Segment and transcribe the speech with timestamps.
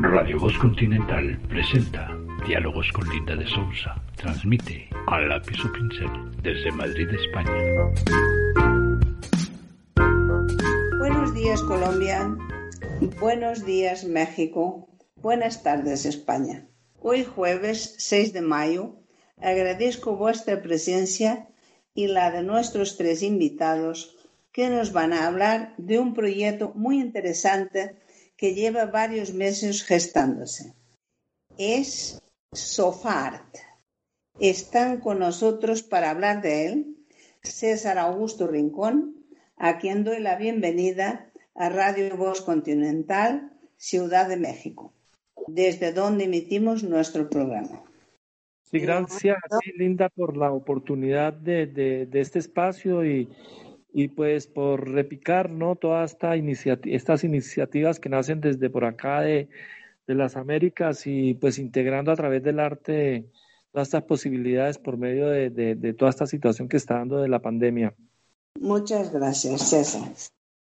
[0.00, 2.10] Radio Voz Continental presenta
[2.46, 3.94] Diálogos con Linda de Sousa.
[4.16, 6.10] Transmite a lápiz o pincel
[6.42, 7.52] desde Madrid, España.
[10.98, 12.36] Buenos días Colombia,
[13.20, 16.66] buenos días México, buenas tardes España.
[16.98, 18.96] Hoy jueves 6 de mayo
[19.38, 21.48] agradezco vuestra presencia
[21.94, 24.16] y la de nuestros tres invitados
[24.52, 27.96] que nos van a hablar de un proyecto muy interesante
[28.36, 30.74] que lleva varios meses gestándose.
[31.58, 32.20] Es
[32.52, 33.56] Sofart.
[34.38, 36.96] Están con nosotros para hablar de él
[37.42, 39.16] César Augusto Rincón,
[39.56, 44.92] a quien doy la bienvenida a Radio Voz Continental, Ciudad de México,
[45.46, 47.82] desde donde emitimos nuestro programa.
[48.62, 49.36] Sí, gracias,
[49.76, 53.28] Linda, por la oportunidad de, de, este espacio y,
[53.92, 55.76] y pues por repicar ¿no?
[55.76, 56.34] todas esta
[56.84, 59.48] estas iniciativas que nacen desde por acá de,
[60.06, 63.26] de, las Américas y pues integrando a través del arte
[63.72, 67.28] todas estas posibilidades por medio de, de, de toda esta situación que está dando de
[67.28, 67.94] la pandemia.
[68.58, 70.12] Muchas gracias, César.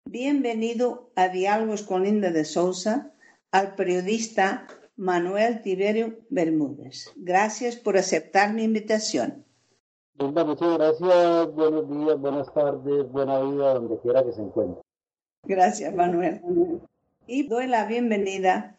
[0.05, 3.13] Bienvenido a Diálogos con Linda de Sousa,
[3.53, 7.13] al periodista Manuel Tiberio Bermúdez.
[7.17, 9.45] Gracias por aceptar mi invitación.
[10.21, 11.55] Muchas gracias.
[11.55, 14.83] Buenos días, buenas tardes, buena vida, donde quiera que se encuentre.
[15.45, 16.43] Gracias, Manuel.
[17.27, 18.77] Y doy la bienvenida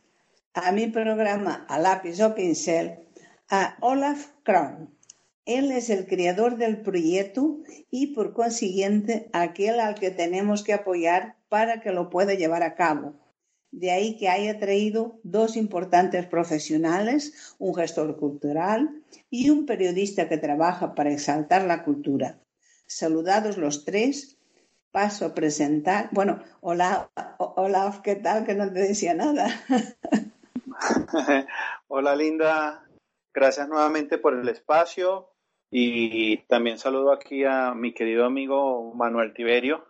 [0.53, 2.99] a mi programa A lápiz o pincel
[3.49, 4.95] a Olaf Krohn.
[5.45, 7.57] Él es el creador del proyecto
[7.89, 12.75] y por consiguiente aquel al que tenemos que apoyar para que lo pueda llevar a
[12.75, 13.15] cabo.
[13.71, 20.37] De ahí que haya traído dos importantes profesionales, un gestor cultural y un periodista que
[20.37, 22.41] trabaja para exaltar la cultura.
[22.85, 24.37] Saludados los tres,
[24.91, 26.09] paso a presentar.
[26.11, 28.45] Bueno, hola, hola, ¿qué tal?
[28.45, 29.47] Que no te decía nada.
[31.87, 32.85] hola, Linda.
[33.33, 35.29] Gracias nuevamente por el espacio
[35.69, 39.85] y también saludo aquí a mi querido amigo Manuel Tiberio,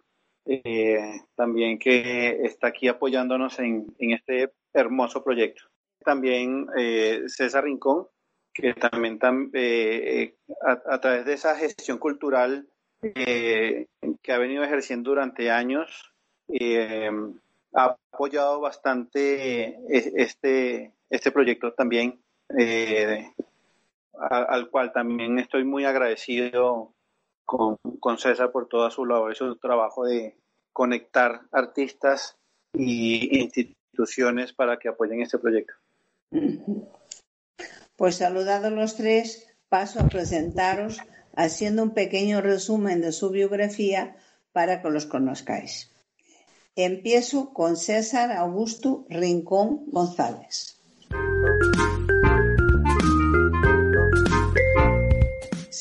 [0.45, 5.63] eh, también que está aquí apoyándonos en, en este hermoso proyecto.
[6.03, 8.07] También eh, César Rincón,
[8.53, 9.19] que también
[9.53, 10.35] eh,
[10.65, 12.67] a, a, través de esa gestión cultural
[13.01, 13.87] que
[14.31, 16.13] ha venido ejerciendo durante años,
[17.73, 22.19] ha apoyado bastante este, este proyecto también,
[24.13, 26.93] al cual también estoy muy agradecido
[27.51, 30.37] con, César por toda su labor y su trabajo de
[30.71, 32.37] conectar artistas
[32.73, 35.73] y instituciones para que apoyen este proyecto.
[37.97, 40.99] Pues saludados los tres, paso a presentaros
[41.35, 44.15] haciendo un pequeño resumen de su biografía
[44.53, 45.91] para que los conozcáis.
[46.77, 50.81] Empiezo con César Augusto Rincón González.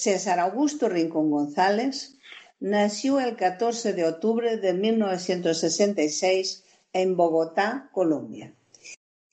[0.00, 2.16] César Augusto Rincón González
[2.58, 8.54] nació el 14 de octubre de 1966 en Bogotá, Colombia.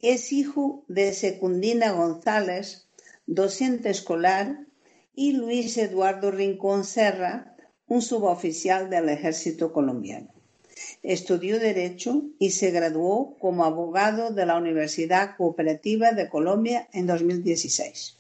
[0.02, 2.86] Es hijo de Secundina González,
[3.26, 4.66] docente escolar,
[5.16, 7.56] y Luis Eduardo Rincón Serra,
[7.88, 10.34] un suboficial del ejército colombiano.
[11.02, 18.18] Estudió Derecho y se graduó como abogado de la Universidad Cooperativa de Colombia en 2016.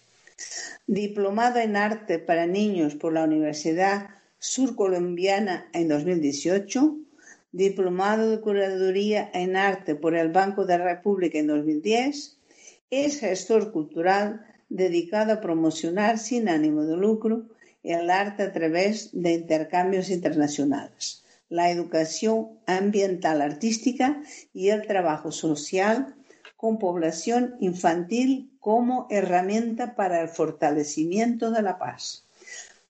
[0.86, 4.10] Diplomado en Arte para Niños por la Universidad
[4.40, 6.98] Surcolombiana en 2018,
[7.52, 12.38] Diplomado de Curaduría en Arte por el Banco de la República en 2010,
[12.90, 17.46] es gestor cultural dedicado a promocionar sin ánimo de lucro
[17.84, 24.22] el arte a través de intercambios internacionales, la educación ambiental artística
[24.54, 26.16] y el trabajo social
[26.58, 32.26] con población infantil como herramienta para el fortalecimiento de la paz,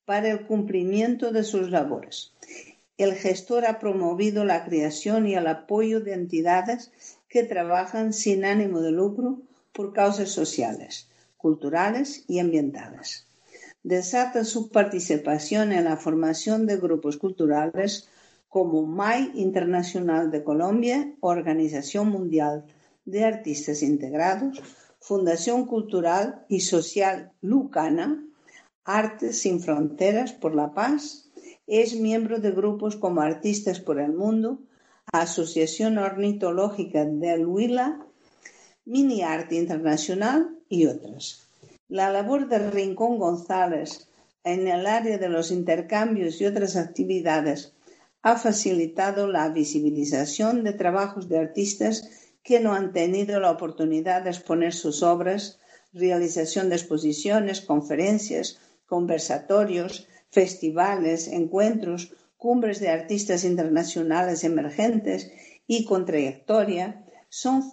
[0.06, 2.33] para el cumplimiento de sus labores.
[2.97, 6.89] El gestor ha promovido la creación y el apoyo de entidades
[7.29, 9.38] que trabajan sin ánimo de lucro
[9.71, 13.27] por causas sociales, culturales y ambientales.
[13.83, 18.09] Desata su participación en la formación de grupos culturales
[18.50, 22.65] como MAI Internacional de Colombia, Organización Mundial
[23.06, 24.59] de Artistas Integrados,
[25.00, 28.26] Fundación Cultural y Social Lucana,
[28.84, 31.30] Artes sin Fronteras por la Paz,
[31.66, 34.60] es miembro de grupos como Artistas por el Mundo,
[35.12, 38.06] Asociación Ornitológica del Huila,
[38.86, 41.48] Mini Arte Internacional y otras.
[41.90, 44.10] La labor de Rincón González
[44.44, 47.74] en el área de los intercambios y otras actividades
[48.22, 54.30] ha facilitado la visibilización de trabajos de artistas que no han tenido la oportunidad de
[54.30, 55.60] exponer sus obras,
[55.92, 65.30] realización de exposiciones, conferencias, conversatorios, festivales, encuentros, cumbres de artistas internacionales emergentes
[65.68, 67.64] y con trayectoria, son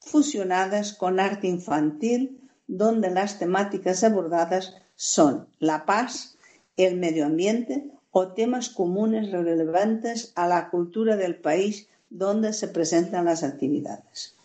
[0.00, 6.38] fusionadas con arte infantil, donde las temáticas abordadas son la paz,
[6.78, 13.24] el medio ambiente o temas comunes relevantes a la cultura del país donde se presentan
[13.24, 14.36] las actividades.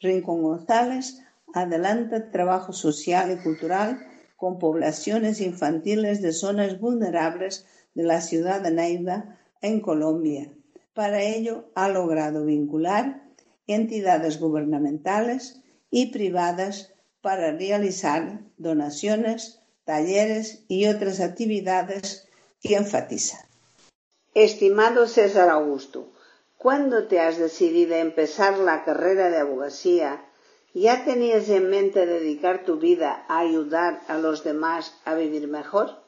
[0.00, 1.22] Rincón González
[1.54, 7.64] adelanta trabajo social y cultural con poblaciones infantiles de zonas vulnerables
[7.94, 10.52] de la ciudad de Neiva, en Colombia.
[10.92, 13.22] Para ello ha logrado vincular
[13.66, 16.92] entidades gubernamentales y privadas
[17.22, 22.28] para realizar donaciones, talleres y otras actividades
[22.60, 23.40] que enfatizan.
[24.34, 26.12] Estimado César Augusto,
[26.58, 30.24] ¿cuándo te has decidido empezar la carrera de abogacía?
[30.74, 36.02] ¿Ya tenías en mente dedicar tu vida a ayudar a los demás a vivir mejor?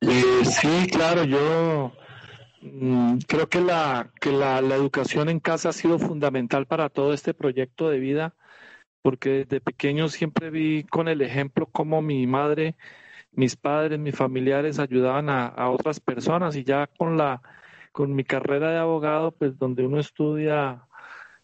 [0.00, 1.92] Eh, sí, claro, yo
[2.60, 7.12] Mm, creo que, la, que la, la, educación en casa ha sido fundamental para todo
[7.12, 8.34] este proyecto de vida,
[9.02, 12.76] porque desde pequeño siempre vi con el ejemplo cómo mi madre,
[13.32, 17.42] mis padres, mis familiares ayudaban a, a otras personas y ya con la
[17.98, 20.86] con mi carrera de abogado, pues donde uno estudia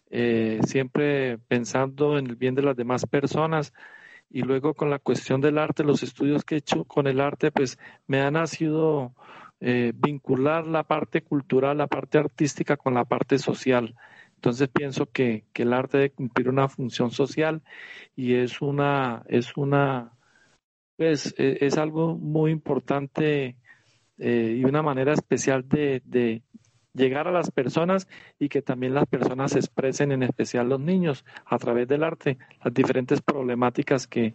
[0.09, 3.73] eh, siempre pensando en el bien de las demás personas
[4.29, 7.51] y luego con la cuestión del arte, los estudios que he hecho con el arte,
[7.51, 9.13] pues me han nacido
[9.59, 13.93] eh, vincular la parte cultural, la parte artística con la parte social.
[14.35, 17.63] Entonces pienso que, el arte debe cumplir una función social
[18.15, 20.13] y es una, es una,
[20.95, 23.57] pues e, es, algo muy importante
[24.17, 26.41] eh, y una manera especial de,
[26.93, 28.07] llegar a las personas
[28.39, 32.73] y que también las personas expresen, en especial los niños, a través del arte, las
[32.73, 34.33] diferentes problemáticas que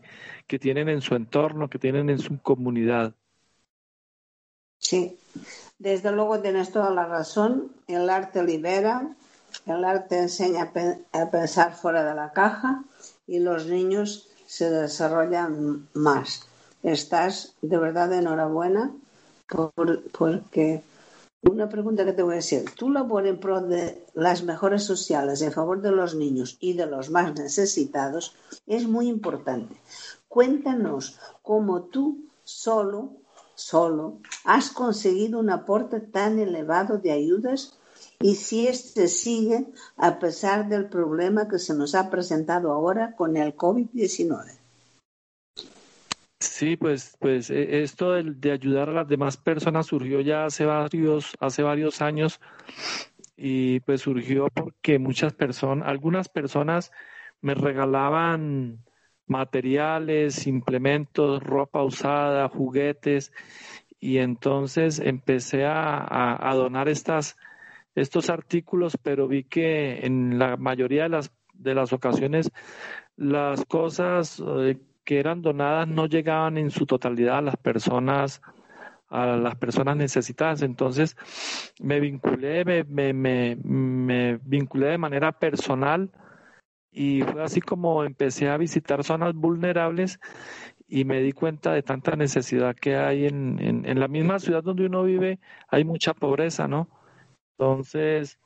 [0.60, 3.14] tienen en su entorno, que tienen en su comunidad.
[4.80, 5.18] Sí,
[5.78, 7.70] desde luego tienes toda la razón.
[7.86, 9.14] El arte libera,
[9.66, 10.72] el arte enseña
[11.12, 12.82] a pensar fuera de la caja
[13.26, 16.48] y los niños se desarrollan más.
[16.82, 18.90] Estás de verdad enhorabuena
[20.16, 20.82] porque
[21.42, 22.64] una pregunta que te voy a decir.
[22.76, 26.86] Tu labor en pro de las mejoras sociales en favor de los niños y de
[26.86, 28.34] los más necesitados
[28.66, 29.74] es muy importante.
[30.28, 33.20] Cuéntanos cómo tú solo
[33.60, 37.78] solo, has conseguido un aporte tan elevado de ayudas
[38.18, 39.66] y si este sigue
[39.96, 44.59] a pesar del problema que se nos ha presentado ahora con el COVID-19.
[46.40, 51.36] Sí, pues, pues e, esto de, ayudar a las demás personas surgió ya hace varios,
[51.38, 52.40] hace varios años
[53.36, 56.92] y pues surgió porque muchas personas, algunas personas
[57.42, 58.84] me regalaban
[59.26, 63.32] materiales, implementos, ropa usada, juguetes,
[64.00, 67.36] y entonces empecé a, a, donar estas,
[67.94, 72.50] estos artículos, pero vi que en la mayoría de las, de las ocasiones
[73.16, 74.78] las cosas eh,
[75.10, 78.40] que eran donadas no llegaban en su totalidad a las personas
[79.08, 80.62] a las personas necesitadas.
[80.62, 81.16] Entonces
[81.80, 86.12] me vinculé, me, me, me, me vinculé de manera personal
[86.92, 90.20] y fue así como empecé a visitar zonas vulnerables
[90.86, 94.86] y me di cuenta de tanta necesidad que hay en, en, la misma ciudad donde
[94.86, 96.88] uno vive, hay mucha pobreza, ¿no?
[97.58, 98.38] Entonces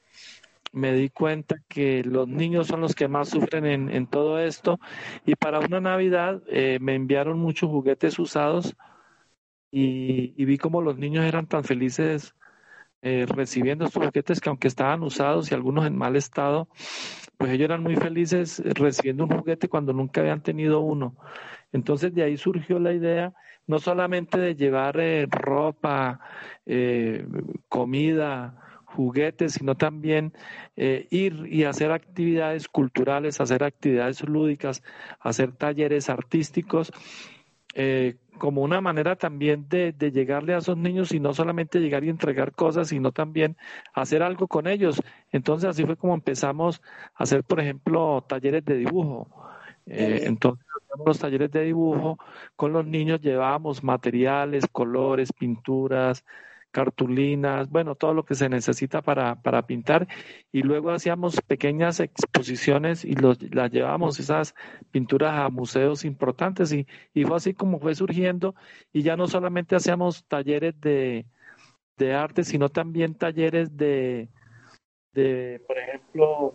[0.74, 4.80] me di cuenta que los niños son los que más sufren en, todo esto
[5.24, 8.76] y para una Navidad eh, me enviaron muchos juguetes usados
[9.70, 12.34] y, vi como los niños eran tan felices
[13.02, 16.68] eh, recibiendo estos juguetes que aunque estaban usados y algunos en mal estado,
[17.36, 21.16] pues ellos eran muy felices recibiendo un juguete cuando nunca habían tenido uno.
[21.72, 23.34] Entonces de ahí surgió la idea
[23.66, 26.20] no solamente de llevar eh, ropa,
[27.68, 28.63] comida,
[28.94, 30.32] juguetes, sino también
[30.76, 34.82] ir y hacer actividades culturales, hacer actividades lúdicas,
[35.20, 36.92] hacer talleres artísticos
[38.38, 42.08] como una manera también de, de, llegarle a esos niños y no solamente llegar y
[42.08, 43.56] entregar cosas, sino también
[43.92, 45.00] hacer algo con ellos.
[45.30, 46.82] Entonces así fue como empezamos
[47.14, 49.28] a hacer, por ejemplo, talleres de dibujo.
[49.86, 50.64] Eh, entonces,
[51.04, 52.18] los talleres de dibujo
[52.56, 56.24] con los niños llevábamos materiales, colores, pinturas,
[56.74, 60.08] cartulinas, bueno, todo lo que se necesita para, para pintar
[60.52, 64.54] y luego hacíamos pequeñas exposiciones y los, las llevábamos esas
[64.90, 68.56] pinturas a museos importantes y, y fue así como fue surgiendo
[68.92, 71.26] y ya no solamente hacíamos talleres de,
[71.96, 74.28] de arte, sino también talleres de,
[75.12, 76.54] de, por ejemplo,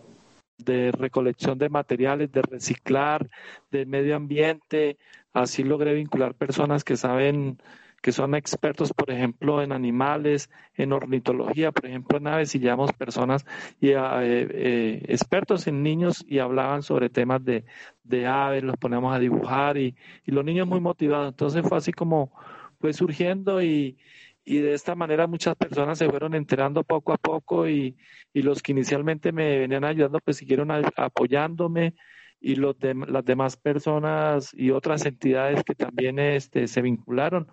[0.58, 3.30] de recolección de materiales, de reciclar,
[3.70, 4.98] del medio ambiente.
[5.32, 7.58] Así logré vincular personas que saben,
[8.00, 12.92] que son expertos, por ejemplo, en animales, en ornitología, por ejemplo, en aves, y llevamos
[12.92, 13.44] personas
[13.80, 17.64] y, eh, eh, expertos en niños y hablaban sobre temas de,
[18.04, 21.28] de aves, los ponemos a dibujar y, y los niños muy motivados.
[21.28, 22.32] Entonces fue así como
[22.80, 23.98] fue surgiendo y,
[24.44, 27.96] y de esta manera muchas personas se fueron enterando poco a poco y,
[28.32, 31.94] y los que inicialmente me venían ayudando pues siguieron apoyándome
[32.40, 37.48] y los de, las demás personas y otras entidades que también este, se vincularon.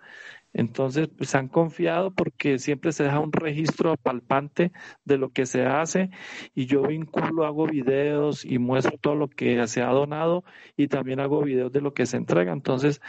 [0.52, 4.72] Entonces, pues han confiado porque siempre se deja un registro palpante
[5.04, 6.10] de lo que se hace
[6.54, 10.44] y yo vinculo, hago videos y muestro todo lo que se ha donado
[10.76, 12.52] y también hago videos de lo que se entrega.
[12.52, 13.00] Entonces,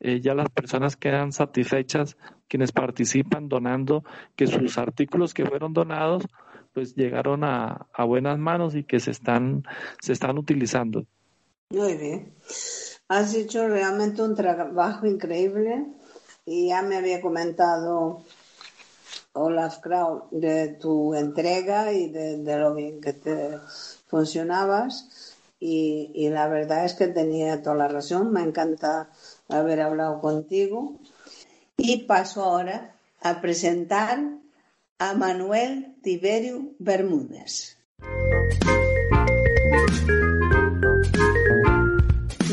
[0.00, 2.16] eh, ya las personas quedan satisfechas,
[2.48, 6.26] quienes participan donando, que sus artículos que fueron donados,
[6.74, 9.62] pues llegaron a, a buenas manos y que se están,
[10.00, 11.06] se están utilizando.
[11.70, 12.34] Muy bien.
[13.08, 15.86] Has hecho realmente un trabajo increíble
[16.48, 18.22] y ya me había comentado
[19.34, 23.58] Olaf Kraut de tu entrega y de, lo bien que te
[24.06, 25.34] funcionabas.
[25.60, 29.10] Y, y, la verdad es que tenía toda la razón, me encanta
[29.48, 30.98] haber hablado contigo.
[31.76, 34.20] Y paso ahora a presentar
[34.98, 37.76] a Manuel Tiberio Bermúdez.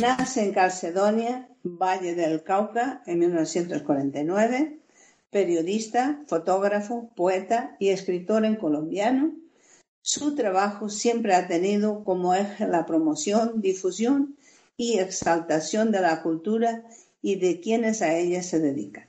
[0.06, 4.78] Nace en Calcedonia, Valle del Cauca, en 1949,
[5.32, 9.34] periodista, fotógrafo, poeta y escritor en colombiano.
[10.04, 14.38] Su trabajo siempre ha tenido como eje la promoción, difusión
[14.78, 16.84] y exaltación de la cultura
[17.24, 19.08] y de quienes a ella se dedican.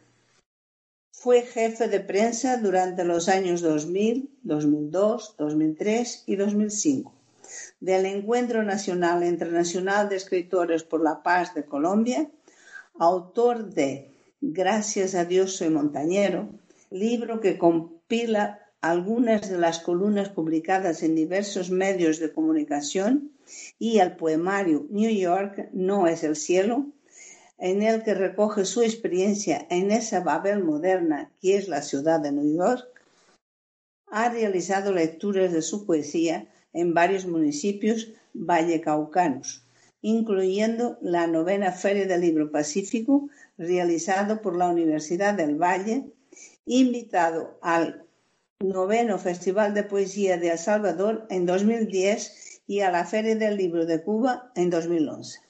[1.12, 7.15] Fue jefe de prensa durante los años 2000, 2002, 2003 y 2005
[7.80, 12.30] del Encuentro Nacional e Internacional de Escritores por la Paz de Colombia,
[12.98, 16.50] autor de Gracias a Dios soy montañero,
[16.90, 23.32] libro que compila algunas de las columnas publicadas en diversos medios de comunicación
[23.78, 26.86] y el poemario New York no es el cielo,
[27.58, 32.32] en el que recoge su experiencia en esa Babel moderna que es la ciudad de
[32.32, 32.86] New York,
[34.08, 39.64] ha realizado lecturas de su poesía en varios municipios vallecaucanos,
[40.02, 43.28] incluyendo la novena Feria del Libro Pacífico
[43.58, 46.04] realizado por la Universidad del Valle,
[46.66, 48.04] invitado al
[48.60, 53.86] noveno Festival de Poesía de El Salvador en 2010 y a la Feria del Libro
[53.86, 55.40] de Cuba en 2011.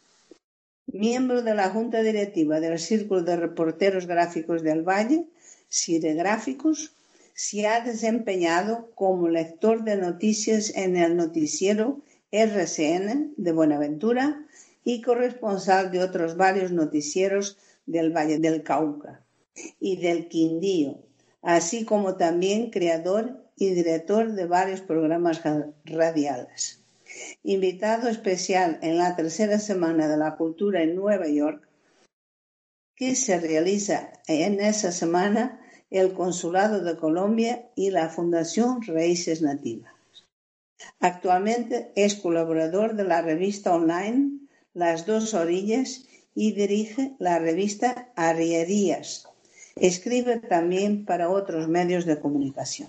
[0.87, 5.27] Miembro de la Junta Directiva del Círculo de Reporteros Gráficos del Valle,
[5.69, 6.96] Cire Gráficos,
[7.37, 12.01] se ha desempeñado como lector de noticias en el noticiero
[12.31, 14.47] RCN de Buenaventura
[14.83, 19.23] y corresponsal de otros varios noticieros del Valle del Cauca
[19.79, 20.99] y del Quindío,
[21.43, 25.43] así como también creador y director de varios programas
[25.85, 26.83] radiales.
[27.43, 31.69] Invitado especial en la tercera semana de la cultura en Nueva York,
[32.95, 39.93] que se realiza en esa semana el Consulado de Colombia y la Fundación Raíces Nativas.
[41.01, 44.41] Actualmente es colaborador de la revista online
[44.75, 49.29] Las Dos Orillas y dirige la revista Arrierías.
[49.75, 52.89] Escribe también para otros medios de comunicación.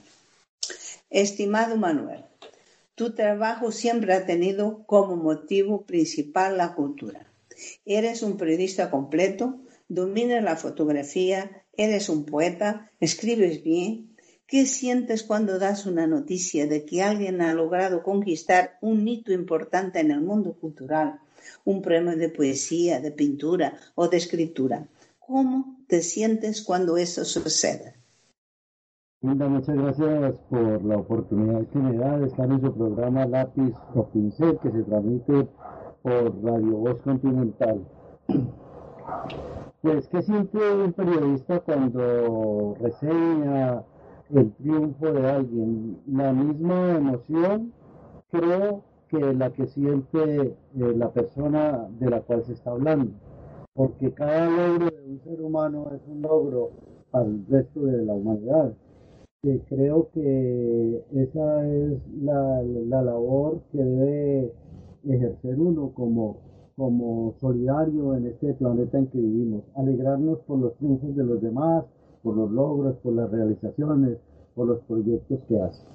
[1.09, 2.25] Estimado Manuel,
[2.95, 7.25] tu trabajo siempre ha tenido como motivo principal la cultura.
[7.85, 14.15] Eres un periodista completo, dominas la fotografía, Eres un poeta, escribes bien.
[14.47, 19.99] ¿Qué sientes cuando das una noticia de que alguien ha logrado conquistar un hito importante
[19.99, 21.19] en el mundo cultural,
[21.65, 24.87] un premio de poesía, de pintura o de escritura?
[25.19, 27.93] ¿Cómo te sientes cuando eso sucede?
[29.21, 34.07] muchas gracias por la oportunidad que me da de estar en su programa Lápiz o
[34.09, 35.47] Pincel que se transmite
[36.01, 37.85] por Radio Voz Continental.
[39.87, 43.85] Pues, ¿qué siente un periodista cuando reseña
[44.29, 45.97] el triunfo de alguien?
[46.07, 47.71] La misma emoción,
[48.29, 53.13] creo, que la que siente eh, la persona de la cual se está hablando.
[53.73, 56.71] Porque cada logro de un ser humano es un logro
[57.09, 58.73] para el resto de la humanidad.
[59.41, 64.53] Que creo que esa es la, la labor que debe
[65.07, 66.46] ejercer uno como
[66.77, 71.83] como solidario en este planeta en que vivimos, alegrarnos por los triunfos de los demás,
[72.21, 74.19] por los logros, por las realizaciones,
[74.53, 75.87] por los proyectos que hacen.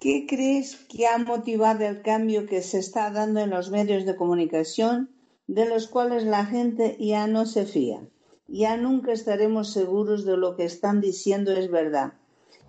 [0.00, 4.16] ¿Qué crees que ha motivado el cambio que se está dando en los medios de
[4.16, 5.10] comunicación,
[5.46, 8.00] de los cuales la gente ya no se fía?
[8.48, 12.14] Ya nunca estaremos seguros de lo que están diciendo es verdad.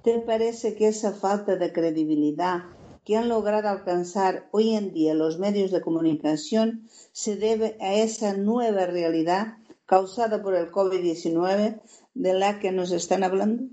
[0.03, 2.63] ¿Te parece que esa falta de credibilidad
[3.09, 8.37] que han logrado alcanzar hoy en día los medios de comunicación se debe a esa
[8.37, 11.81] nueva realidad causada por el COVID-19
[12.13, 13.63] de la que nos están hablando?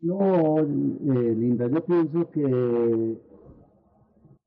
[0.00, 3.18] No, eh, Linda, yo pienso que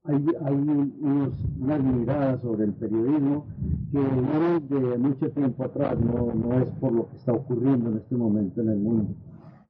[0.05, 3.47] hay, hay unos, unas miradas sobre el periodismo
[3.91, 8.15] que de mucho tiempo atrás, no, no es por lo que está ocurriendo en este
[8.15, 9.13] momento en el mundo.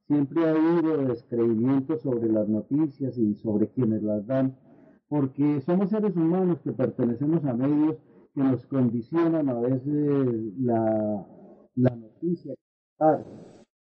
[0.08, 4.56] Siempre ha habido descreimiento sobre las noticias y sobre quienes las dan,
[5.06, 7.98] porque somos seres humanos que pertenecemos a medios
[8.34, 11.26] que nos condicionan a veces la,
[11.74, 12.54] la noticia.
[13.00, 13.22] Hay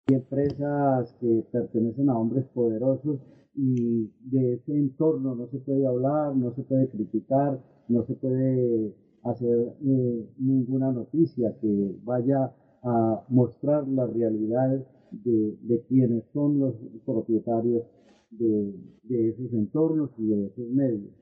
[0.09, 3.21] empresas que pertenecen a hombres poderosos
[3.55, 8.97] y de ese entorno no se puede hablar, no se puede criticar, no se puede
[9.23, 12.53] hacer eh, ninguna noticia que vaya
[12.83, 16.75] a mostrar la realidad de, quienes son los
[17.05, 17.85] propietarios
[18.31, 18.75] de,
[19.09, 21.13] esos entornos y de esos medios.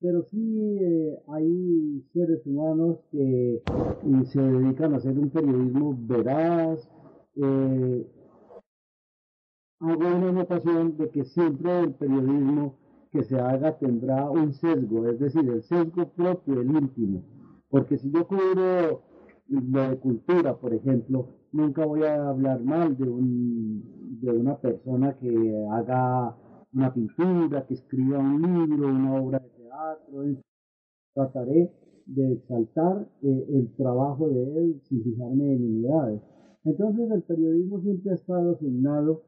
[0.00, 3.62] Pero sí eh, hay seres humanos que
[4.26, 6.88] se dedican a hacer un periodismo veraz.
[7.36, 8.06] Eh,
[9.80, 12.76] hago una anotación de que siempre el periodismo
[13.10, 17.22] que se haga tendrá un sesgo, es decir, el sesgo propio, el íntimo.
[17.70, 19.02] Porque si yo cubro
[19.48, 25.16] lo de cultura, por ejemplo, nunca voy a hablar mal de, un, de una persona
[25.18, 26.36] que haga
[26.72, 30.42] una pintura, que escriba un libro, una obra de teatro.
[31.14, 31.72] Trataré
[32.06, 36.20] de exaltar eh, el trabajo de él sin fijarme en unidades.
[36.64, 39.22] Entonces el periodismo siempre ha estado asignado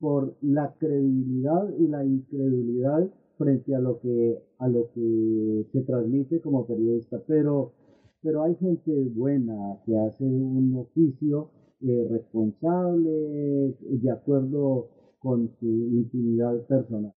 [0.00, 6.40] por la credibilidad y la incredulidad frente a lo que a lo que se transmite
[6.40, 7.72] como periodista, pero
[8.20, 14.88] pero hay gente buena que hace un oficio eh, responsable de acuerdo
[15.18, 17.14] con su intimidad personal.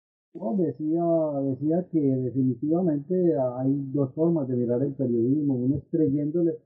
[0.57, 1.03] decía,
[1.43, 3.15] decía que definitivamente
[3.57, 6.57] hay dos formas de mirar el periodismo, uno es creyéndole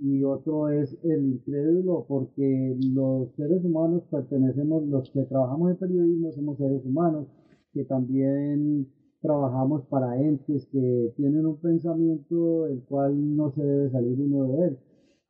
[0.00, 6.32] y otro es el incrédulo, porque los seres humanos pertenecemos, los que trabajamos en periodismo
[6.32, 7.26] somos seres humanos
[7.72, 8.88] que también
[9.20, 14.68] trabajamos para entes que tienen un pensamiento el cual no se debe salir uno de
[14.68, 14.78] él.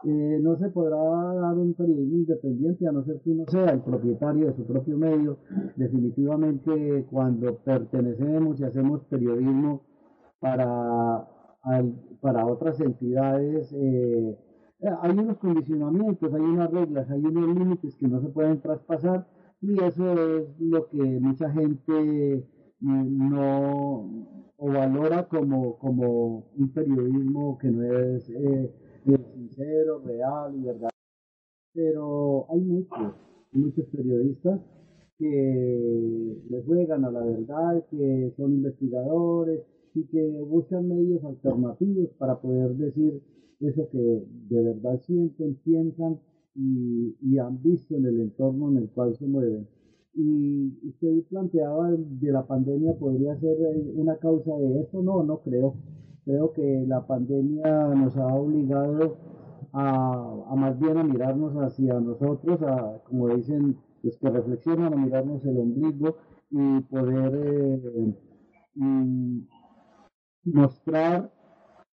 [0.02, 3.80] Eh, no se podrá dar un periodismo independiente a no ser que uno sea el
[3.80, 5.38] propietario de su propio medio.
[5.76, 9.82] Definitivamente cuando pertenecemos y hacemos periodismo
[10.40, 11.28] para,
[12.20, 14.38] para otras entidades, eh,
[15.02, 19.26] hay unos condicionamientos, hay unas reglas, hay unos límites que no se pueden traspasar
[19.60, 22.46] y eso es lo que mucha gente
[22.80, 24.26] no
[24.62, 28.70] o valora como, como un periodismo que no es eh,
[29.04, 30.90] sincero, real y verdad.
[31.72, 33.14] Pero hay muchos,
[33.52, 34.60] muchos periodistas
[35.18, 39.62] que le juegan a la verdad, que son investigadores
[39.94, 43.22] y que buscan medios alternativos para poder decir
[43.60, 46.18] eso que de verdad sienten, piensan
[46.54, 49.66] y, y han visto en el entorno en el cual se mueven.
[50.14, 53.56] Y usted planteaba de la pandemia podría ser
[53.94, 55.02] una causa de esto.
[55.02, 55.74] No, no creo.
[56.30, 59.16] Creo que la pandemia nos ha obligado
[59.72, 65.44] a, más bien a mirarnos hacia nosotros, a, como dicen los que reflexionan, a mirarnos
[65.44, 66.18] el ombligo
[66.50, 68.14] y poder eh,
[70.44, 71.32] mostrar,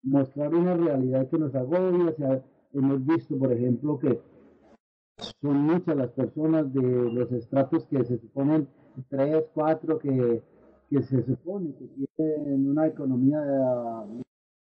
[0.02, 2.16] mostrar una realidad que nos agobia.
[2.72, 4.22] hemos visto, por ejemplo, que
[5.42, 8.70] son muchas las personas de los estratos que se suponen
[9.10, 10.42] tres, cuatro, que,
[10.92, 13.40] que se supone que tienen una economía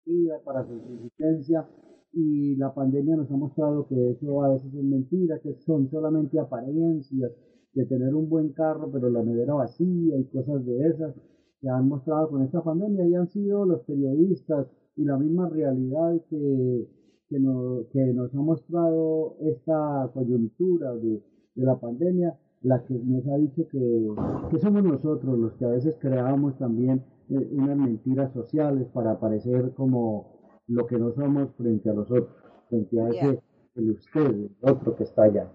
[0.05, 1.65] de, para su existencia
[2.11, 6.37] y la pandemia nos ha mostrado que eso a veces es mentira, que son solamente
[6.37, 7.31] apariencias
[7.73, 11.15] de tener un buen carro pero la nevera vacía y cosas de esas
[11.61, 13.07] que han mostrado con esta pandemia.
[13.07, 16.87] Y han sido los periodistas, y la misma realidad que,
[17.29, 21.21] que, nos, que nos ha mostrado esta coyuntura de,
[21.55, 24.09] de la pandemia, la que nos ha dicho que,
[24.51, 29.73] que, somos nosotros los que a veces creamos también eh, unas mentiras sociales para parecer
[29.75, 32.35] como lo que no somos frente a los otros,
[32.69, 33.41] frente a ese,
[33.75, 35.51] el usted, el otro que está allá.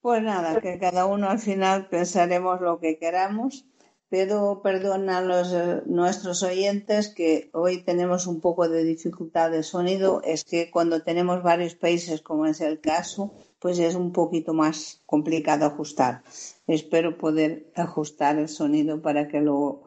[0.00, 3.66] Pues nada, que cada uno al final pensaremos lo que queramos
[4.12, 9.62] Pido perdón a los, eh, nuestros oyentes que hoy tenemos un poco de dificultad de
[9.62, 10.20] sonido.
[10.22, 15.00] Es que cuando tenemos varios países, como es el caso, pues es un poquito más
[15.06, 16.24] complicado ajustar.
[16.66, 19.84] Espero poder ajustar el sonido para que luego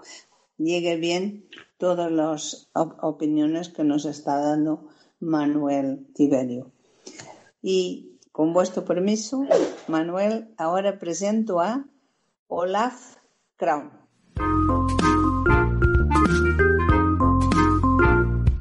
[0.58, 4.88] llegue bien todas las opiniones que nos está dando
[5.20, 6.72] Manuel Tiberio.
[7.62, 9.44] Y con vuestro permiso,
[9.90, 11.86] Manuel, ahora presento a
[12.48, 13.18] Olaf
[13.58, 13.92] Kraun.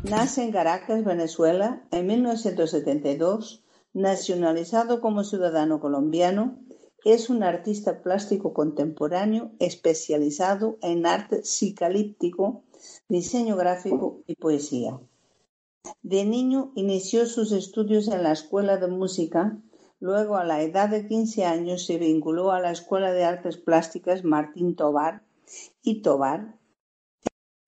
[0.03, 3.64] Nace en Caracas, Venezuela, en 1972,
[3.95, 6.59] nacionalizado como ciudadano colombiano,
[7.05, 12.65] es un artista plástico contemporáneo especializado en arte psicalíptico,
[13.09, 14.99] diseño gráfico y poesía.
[16.03, 19.59] De niño inició sus estudios en la Escuela de Música,
[20.01, 24.25] luego a la edad de 15 años se vinculó a la Escuela de Artes Plásticas
[24.25, 25.23] Martín Tobar
[25.83, 26.59] y Tobar.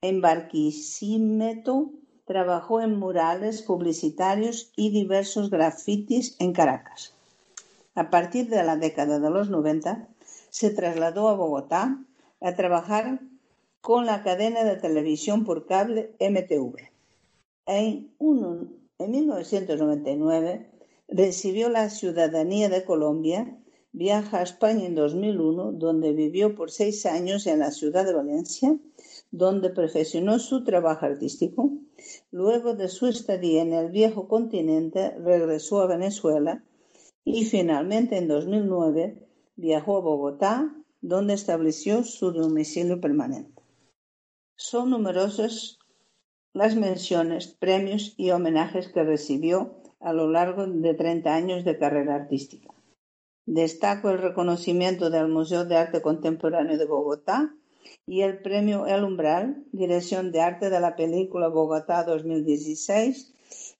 [0.00, 1.92] En Barquisimeto
[2.26, 7.14] trabajó en murales publicitarios y diversos grafitis en Caracas.
[7.94, 10.08] A partir de la década de los 90,
[10.50, 12.04] se trasladó a Bogotá
[12.40, 13.20] a trabajar
[13.80, 16.90] con la cadena de televisión por cable MTV.
[17.66, 20.70] En, en 1999
[21.08, 23.56] recibió la ciudadanía de Colombia
[23.92, 28.76] Viaja a España en 2001, donde vivió por seis años en la ciudad de Valencia,
[29.30, 31.70] donde perfeccionó su trabajo artístico.
[32.30, 36.64] Luego de su estadía en el viejo continente, regresó a Venezuela
[37.24, 43.62] y finalmente en 2009 viajó a Bogotá, donde estableció su domicilio permanente.
[44.56, 45.78] Son numerosas
[46.52, 52.14] las menciones, premios y homenajes que recibió a lo largo de 30 años de carrera
[52.14, 52.70] artística.
[53.44, 57.54] Destaco el reconocimiento del Museo de Arte Contemporáneo de Bogotá
[58.06, 63.34] y el premio El Umbral, Dirección de Arte de la Película Bogotá 2016,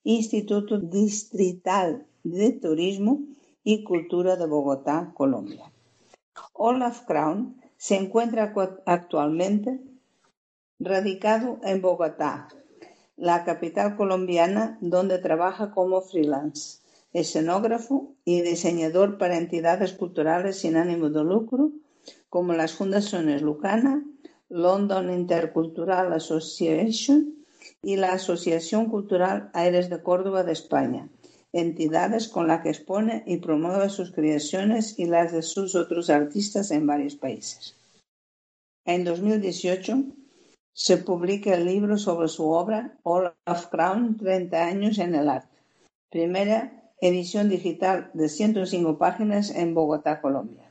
[0.04, 3.20] Instituto Distrital de Turismo
[3.64, 5.72] y Cultura de Bogotá, Colombia.
[6.52, 8.52] Olaf Crown se encuentra
[8.86, 9.80] actualmente
[10.78, 12.48] radicado en Bogotá,
[13.16, 16.80] la capital colombiana, donde trabaja como freelance
[17.12, 21.70] escenógrafo y diseñador para entidades culturales sin ánimo de lucro,
[22.28, 24.04] como las fundaciones Lucana,
[24.48, 27.34] London Intercultural Association
[27.82, 31.08] y la Asociación Cultural Aires de Córdoba de España,
[31.52, 36.70] entidades con las que expone y promueve sus creaciones y las de sus otros artistas
[36.70, 37.76] en varios países.
[38.84, 40.04] En 2018
[40.72, 45.56] se publica el libro sobre su obra Olaf Crown, 30 años en el arte,
[46.10, 50.65] primera edición digital de 105 páginas en Bogotá, Colombia.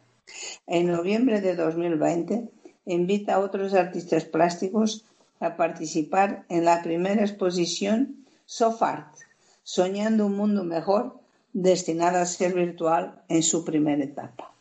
[0.68, 2.50] En noviembre de 2020
[2.86, 5.06] invita a otros artistas plásticos
[5.40, 9.16] a participar en la primera exposición SOFART,
[9.64, 11.20] Soñando un mundo mejor,
[11.54, 14.54] destinada a ser virtual en su primera etapa.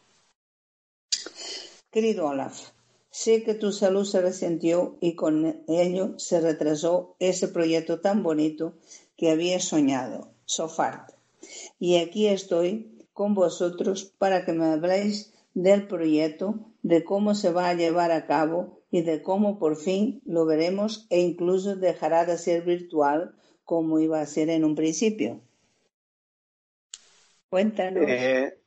[1.90, 2.70] Querido Olaf,
[3.10, 8.72] sé que tu salud se resentió y con ello se retrasó ese proyecto tan bonito
[9.16, 11.14] que habías soñado, SOFART
[11.78, 17.68] y aquí estoy con vosotros para que me habléis del proyecto, de cómo se va
[17.68, 22.36] a llevar a cabo y de cómo por fin lo veremos e incluso dejará de
[22.36, 25.40] ser virtual como iba a ser en un principio.
[27.48, 28.04] Cuéntanos.
[28.06, 28.58] Eh,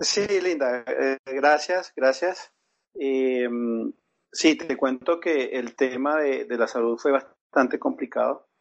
[0.00, 2.52] sí, Linda, eh, gracias, gracias.
[2.94, 3.90] Mm,
[4.30, 8.51] sí, te cuento que el tema de la salud fue bastante complicado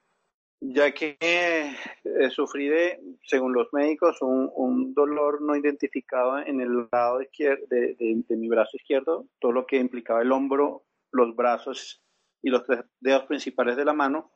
[0.62, 7.22] ya que eh, sufrí de, según los médicos, un, dolor no identificado en el lado
[7.22, 12.02] izquierdo de, mi brazo izquierdo, todo lo que implicaba el hombro, los brazos
[12.44, 14.32] y los tres dedos principales de la mano.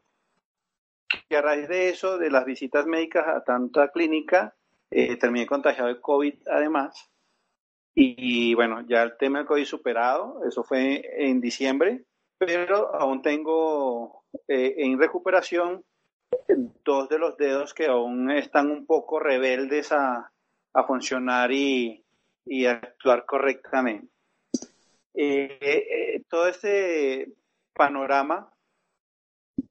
[1.29, 4.55] Y a raíz de eso, de las visitas médicas a tanta clínica,
[4.89, 7.11] eh, terminé contagiado de COVID además.
[7.93, 12.03] Y, bueno, ya el tema del COVID superado, eso fue en diciembre,
[12.37, 15.85] pero aún tengo eh, en recuperación
[16.83, 20.31] dos de los dedos que aún están un poco rebeldes a,
[20.87, 22.03] funcionar y,
[22.45, 24.07] y, actuar correctamente.
[25.13, 27.31] Eh, eh, todo este
[27.73, 28.51] panorama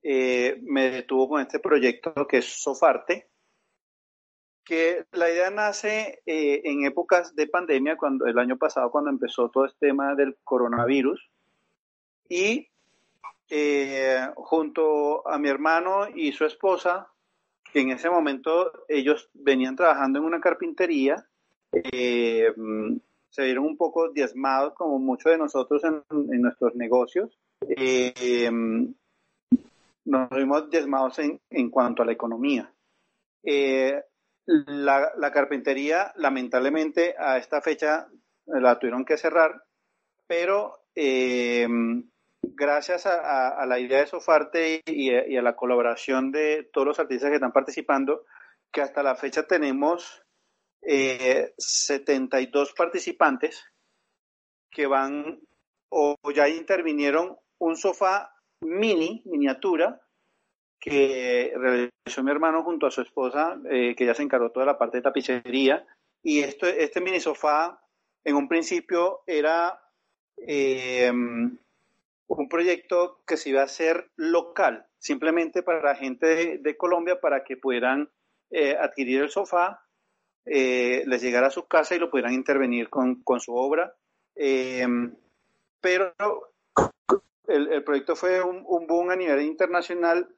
[0.02, 3.28] eh, me detuvo con este proyecto que es Sofarte,
[4.64, 9.50] que la idea nace eh, en épocas de pandemia, cuando el año pasado, cuando empezó
[9.50, 11.30] todo este tema del coronavirus,
[12.28, 12.68] y
[13.48, 17.08] eh, junto a mi hermano y su esposa,
[17.72, 21.26] que en ese momento ellos venían trabajando en una carpintería,
[21.72, 22.52] eh,
[23.28, 26.02] se vieron un poco diezmados, como muchos de nosotros en,
[26.40, 27.38] nuestros negocios.
[27.68, 28.50] Eh,
[30.04, 32.72] nos vimos diezmados en, en, cuanto a la economía.
[34.46, 38.06] La, la, carpintería, lamentablemente, a esta fecha
[38.46, 39.64] la tuvieron que cerrar,
[40.26, 40.84] pero
[42.52, 47.36] gracias a, la idea de Sofarte y, a la colaboración de todos los artistas que
[47.36, 48.24] están participando,
[48.72, 50.22] que hasta la fecha tenemos
[50.82, 53.64] 72 eh, participantes
[54.70, 55.40] que van
[55.88, 60.00] o ya intervinieron un sofá mini, miniatura,
[60.80, 64.76] que realizó mi hermano junto a su esposa, eh, que ya se encargó toda la
[64.76, 65.86] parte de tapicería.
[66.22, 67.80] Y esto, este mini sofá,
[68.24, 69.80] en un principio, era
[70.36, 71.12] eh,
[72.26, 77.44] un proyecto que se iba a hacer local, simplemente para la gente de, Colombia, para
[77.44, 78.10] que pudieran
[78.50, 79.82] eh, adquirir el sofá,
[80.46, 83.94] eh, les llegara a su casa y lo pudieran intervenir con, su obra.
[84.34, 84.86] Eh,
[85.80, 86.14] pero
[87.46, 90.34] el, proyecto fue un, boom a nivel internacional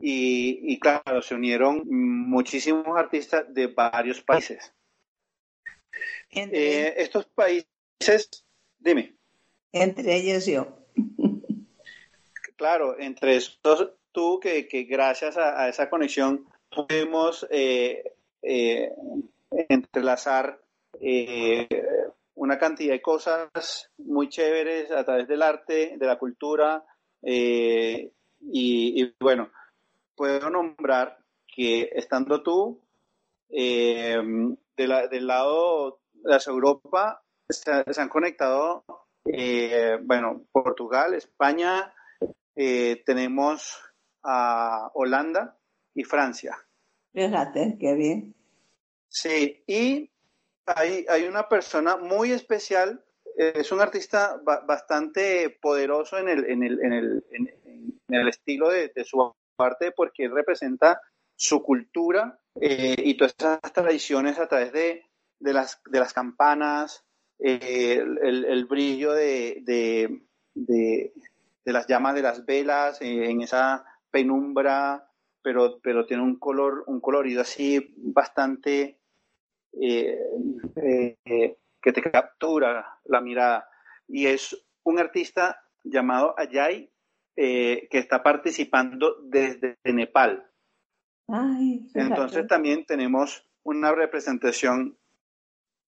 [0.00, 4.72] y, claro, se unieron muchísimos artistas de varios países.
[6.30, 8.44] estos países,
[8.78, 9.16] dime.
[9.72, 10.78] Entre ellos yo.
[12.58, 16.44] Claro, entre estos tú que, gracias a, esa conexión
[16.74, 18.02] pudimos eh,
[18.42, 18.92] eh,
[19.68, 20.60] entrelazar
[21.00, 21.68] eh,
[22.34, 26.84] una cantidad de cosas muy chéveres a través del arte, de la cultura
[27.22, 29.50] y, bueno,
[30.16, 31.16] puedo nombrar
[31.46, 32.80] que estando tú
[33.48, 38.84] de del lado de Europa se, se han conectado
[40.02, 41.92] bueno, Portugal, España,
[42.60, 43.80] eh, tenemos
[44.24, 45.56] a Holanda
[45.94, 46.58] y Francia.
[47.12, 48.34] Fíjate, qué bien.
[49.08, 50.10] Sí, y
[50.66, 53.00] hay, hay una persona muy especial,
[53.38, 57.24] eh, es un artista bastante poderoso en el, en el, en el,
[57.62, 61.00] en, el estilo de, su arte porque representa
[61.36, 65.04] su cultura eh, y todas estas tradiciones a través de,
[65.38, 67.04] de, las, de las campanas,
[67.38, 71.12] el, el, brillo de, de,
[71.68, 75.06] de las llamas de las velas eh, en esa penumbra,
[75.42, 78.98] pero, pero tiene un color, un colorido así bastante
[79.78, 80.18] eh,
[80.76, 83.68] eh, que te captura la mirada.
[84.08, 86.90] Y es un artista llamado Ayay
[87.36, 90.50] que está participando desde Nepal.
[91.94, 94.96] Entonces también tenemos una representación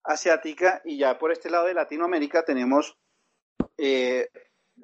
[0.04, 2.98] asiática y ya por este lado de Latinoamérica tenemos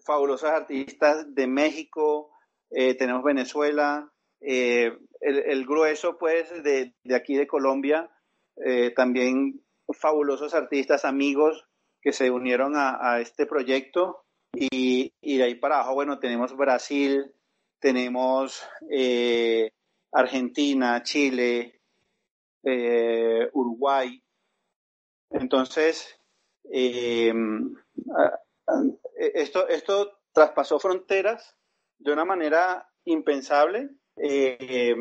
[0.05, 2.31] fabulosos artistas de México,
[2.71, 8.11] eh, tenemos Venezuela, eh, el, grueso pues de, aquí de Colombia,
[8.65, 9.61] eh, también
[9.93, 11.67] fabulosos artistas, amigos
[12.01, 17.33] que se unieron a, este proyecto y, de ahí para abajo, bueno, tenemos Brasil,
[17.81, 18.63] tenemos
[20.13, 21.81] Argentina, Chile,
[23.53, 24.23] Uruguay.
[25.31, 26.21] Entonces,
[29.17, 31.57] esto, esto traspasó fronteras
[31.99, 34.95] de una manera impensable, eh,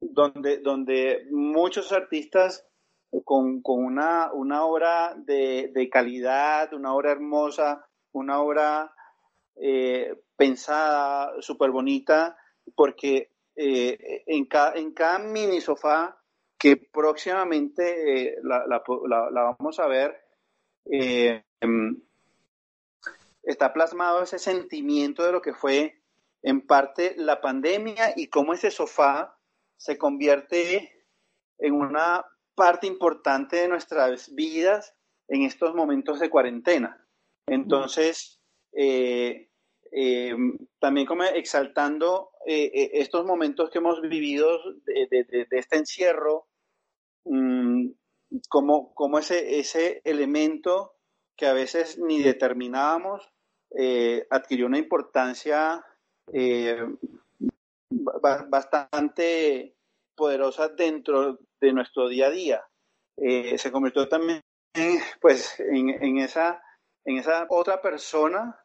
[0.00, 2.66] donde, donde muchos artistas
[3.24, 8.92] con, una, una, obra de, calidad, una obra hermosa, una obra
[9.56, 12.36] eh, pensada, súper bonita,
[12.74, 16.18] porque en, cada, en cada mini sofá
[16.58, 18.82] que próximamente la, la,
[19.58, 20.24] vamos a ver,
[23.42, 26.02] está plasmado ese sentimiento de lo que fue
[26.42, 29.38] en parte la pandemia y cómo ese sofá
[29.76, 31.06] se convierte
[31.58, 32.24] en una
[32.54, 34.94] parte importante de nuestras vidas
[35.28, 37.06] en estos momentos de cuarentena.
[37.46, 38.40] Entonces,
[38.72, 39.50] eh,
[39.92, 40.34] eh,
[40.78, 46.48] también como exaltando eh, estos momentos que hemos vivido de, este encierro,
[47.24, 47.88] mm,
[48.48, 50.94] como, como ese, ese elemento
[51.36, 53.32] que a veces ni determinábamos
[53.78, 55.84] eh, adquirió una importancia
[56.32, 56.86] eh,
[58.48, 59.76] bastante
[60.14, 62.64] poderosa dentro de nuestro día a día.
[63.16, 64.42] Eh, se convirtió también
[65.20, 66.62] pues, en, esa,
[67.04, 68.58] en esa otra persona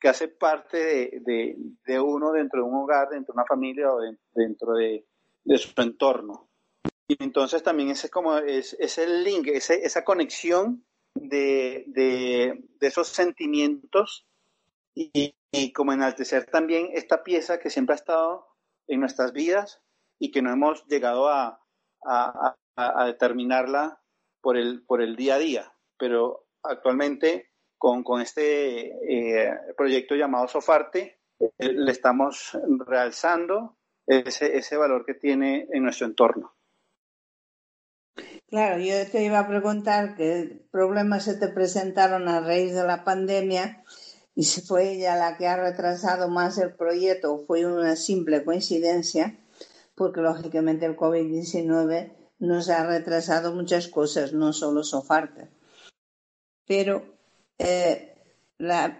[0.00, 4.00] que hace parte de, uno dentro de un hogar, dentro de una familia o
[4.34, 5.04] dentro de,
[5.56, 6.48] su entorno.
[7.08, 14.26] Y entonces también ese es como es, el link, esa conexión de, esos sentimientos
[14.94, 15.34] y,
[15.74, 18.46] como enaltecer también esta pieza que siempre ha estado
[18.88, 19.80] en nuestras vidas
[20.18, 21.58] y que no hemos llegado a,
[23.06, 24.00] determinarla
[24.40, 25.72] por el, por el día a día.
[25.98, 35.04] Pero actualmente con, este eh, proyecto llamado Sofarte eh, le estamos realzando ese, ese valor
[35.04, 36.54] que tiene en nuestro entorno.
[38.52, 43.02] Claro, yo te iba a preguntar qué problemas se te presentaron a raíz de la
[43.02, 43.82] pandemia
[44.34, 48.44] y si fue ella la que ha retrasado más el proyecto o fue una simple
[48.44, 49.38] coincidencia,
[49.94, 55.48] porque lógicamente el COVID-19 nos ha retrasado muchas cosas, no solo Sofarte.
[56.66, 57.06] Pero
[57.56, 58.14] eh,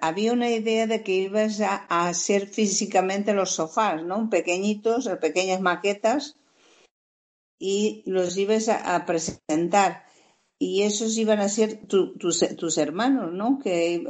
[0.01, 4.31] había una idea de que ibas a, a, hacer físicamente los sofás, ¿no?
[4.31, 6.37] Pequeñitos, pequeñas maquetas
[7.65, 10.05] y los ibas a, presentar.
[10.59, 13.61] Y esos iban a ser tus, hermanos, ¿no?
[13.63, 14.03] Que,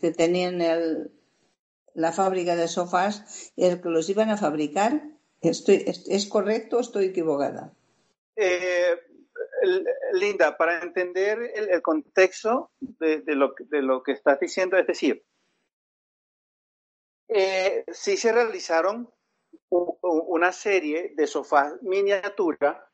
[0.00, 1.12] que, tenían el,
[1.94, 5.00] la fábrica de sofás, el que los iban a fabricar.
[5.40, 7.72] Estoy, ¿Es, correcto o estoy equivocada?
[8.34, 8.98] Eh,
[10.14, 15.24] Linda, para entender el, contexto de, lo, de, lo, que estás diciendo, es decir,
[17.28, 19.08] eh, sí se realizaron
[19.70, 22.87] una serie de sofás miniatura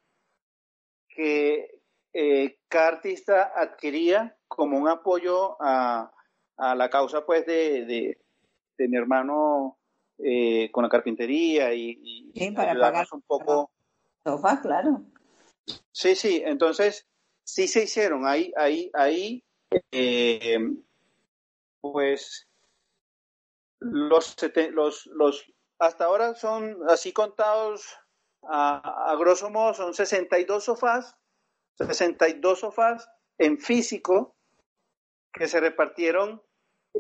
[1.14, 1.80] que
[2.12, 6.10] eh, cada artista adquiría como un apoyo a,
[6.56, 8.16] la causa pues de,
[8.78, 9.78] mi hermano
[10.18, 13.70] eh, con la carpintería y, para pagar un poco.
[14.24, 15.02] Sofá, claro.
[15.90, 17.06] Sí, sí, entonces
[17.42, 19.44] sí se hicieron ahí, ahí, ahí,
[19.90, 20.58] eh,
[21.80, 22.48] pues
[23.80, 24.36] los,
[24.70, 27.98] los, los, hasta ahora son así contados
[28.48, 31.16] a, grosso modo son 62 sofás,
[31.78, 34.36] 62 sofás en físico
[35.32, 36.42] que se repartieron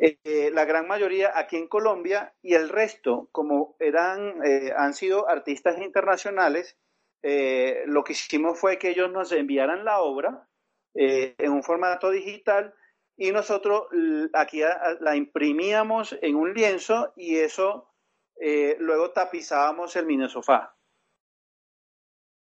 [0.00, 5.28] eh, la gran mayoría aquí en Colombia y el resto, como eran, eh, han sido
[5.28, 6.76] artistas internacionales,
[7.22, 10.48] eh, lo que hicimos fue que ellos nos enviaran la obra
[10.96, 12.72] en un formato digital
[13.16, 13.88] y nosotros
[14.32, 14.60] aquí
[15.00, 17.90] la imprimíamos en un lienzo y eso
[18.78, 20.73] luego tapizábamos el mini sofá.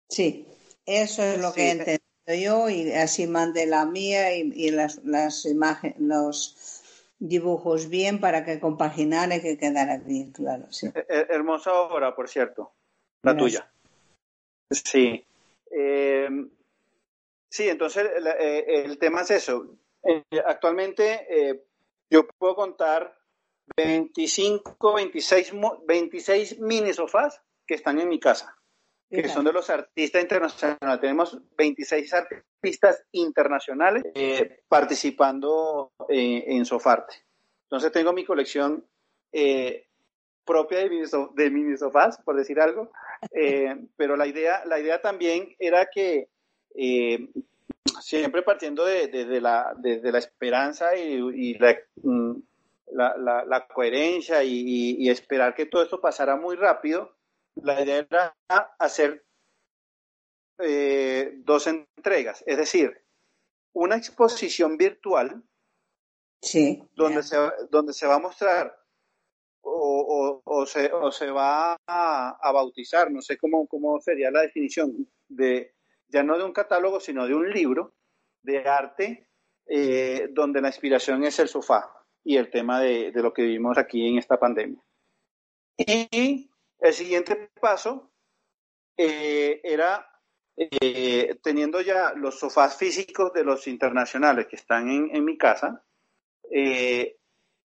[0.09, 0.45] Sí,
[0.85, 5.45] eso es lo que he entendido yo y así mandé la mía y, las, las
[5.45, 6.83] imágenes, los
[7.19, 10.71] dibujos bien para que compaginara y que quedara bien, claro.
[10.71, 10.87] Sí.
[10.87, 12.73] Eh, eh, hermosa obra, por cierto,
[13.23, 13.71] la tuya.
[14.69, 15.25] Sí.
[15.71, 16.29] Eh,
[17.49, 19.75] sí, entonces el, tema es eso.
[20.45, 21.65] actualmente
[22.09, 23.17] yo puedo contar
[23.75, 25.53] 25, 26,
[25.87, 28.57] 26 mini sofás que están en mi casa
[29.21, 30.99] que son de los artistas internacionales.
[30.99, 37.15] Tenemos 26 artistas internacionales eh, participando eh, en Sofarte.
[37.63, 38.85] Entonces tengo mi colección
[39.31, 39.87] eh,
[40.45, 42.91] propia de mini, de mini, sofás, por decir algo,
[43.97, 46.27] pero la idea, la idea también era que
[48.01, 51.57] siempre partiendo de, la, la, esperanza y,
[52.01, 52.33] mm,
[52.91, 57.15] la, la, coherencia y, y esperar que todo esto pasara muy rápido,
[57.55, 58.35] la idea era
[58.79, 59.25] hacer
[60.59, 63.03] eh, dos entregas, es decir,
[63.73, 65.43] una exposición virtual
[66.95, 67.37] donde, se,
[67.69, 68.77] donde se va a mostrar
[69.61, 75.73] o, se, va a, bautizar, no sé cómo, cómo sería la definición, de
[76.09, 77.95] ya no de un catálogo, sino de un libro
[78.43, 79.29] de arte
[79.65, 81.91] eh, donde la inspiración es el sofá
[82.23, 84.81] y el tema de, de lo que vivimos aquí en esta pandemia.
[85.77, 86.51] Y
[86.83, 88.11] el siguiente paso
[88.97, 90.05] eh, era,
[90.57, 95.81] eh, teniendo ya los sofás físicos de los internacionales que están en, mi casa,
[96.51, 97.15] eh,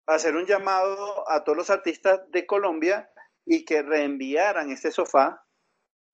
[0.06, 3.10] hacer un llamado a todos los artistas de Colombia
[3.44, 5.44] y que reenviaran este sofá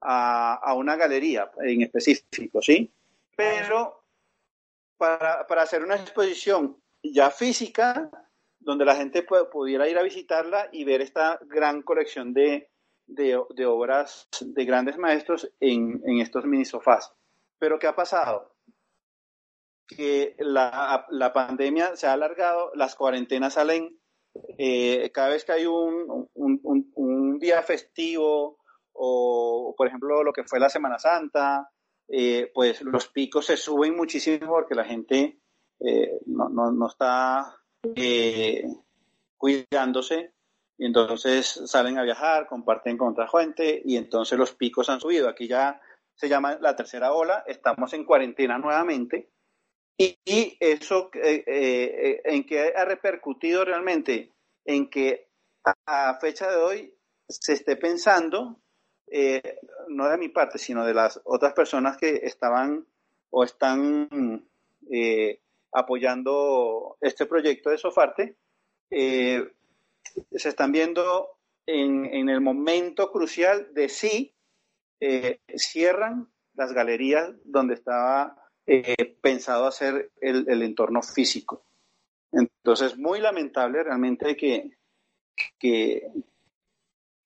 [0.00, 2.90] a, una galería en específico, ¿sí?
[3.36, 4.02] Pero
[4.96, 8.11] para, hacer una exposición ya física,
[8.61, 12.70] donde la gente pudiera ir a visitarla y ver esta gran colección de,
[13.07, 17.12] de, obras de grandes maestros en, estos mini sofás.
[17.59, 18.55] Pero ¿qué ha pasado?
[19.86, 23.98] Que la, pandemia se ha alargado, las cuarentenas salen
[24.59, 28.59] eh, cada vez que hay un, un, día festivo
[28.92, 31.70] o, por ejemplo, lo que fue la Semana Santa,
[32.09, 35.38] eh, pues los picos se suben muchísimo porque la gente
[35.80, 37.57] eh, no, no, no, está
[39.36, 40.34] cuidándose
[40.76, 45.28] y entonces salen a viajar, comparten con otra gente y entonces los picos han subido.
[45.28, 45.80] Aquí ya
[46.14, 49.30] se llama la tercera ola, estamos en cuarentena nuevamente
[49.96, 54.32] y, eso eh, eh, en que ha repercutido realmente
[54.64, 55.28] en que
[55.86, 56.94] a, fecha de hoy
[57.28, 58.60] se esté pensando,
[59.06, 62.86] eh, no de mi parte, sino de las otras personas que estaban
[63.30, 64.48] o están
[65.72, 68.36] apoyando este proyecto de Sofarte,
[70.32, 74.34] se están viendo en, el momento crucial de si
[75.00, 78.36] eh, cierran las galerías donde estaba
[78.66, 81.64] eh, pensado hacer el, entorno físico.
[82.32, 84.78] Entonces, muy lamentable realmente que,
[85.59, 86.11] que,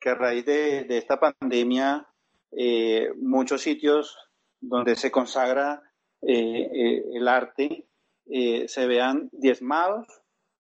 [0.05, 2.07] a raíz de, esta pandemia
[2.53, 4.17] eh, muchos sitios
[4.61, 5.83] donde se consagra
[6.21, 7.87] el arte
[8.27, 10.09] se vean diezmados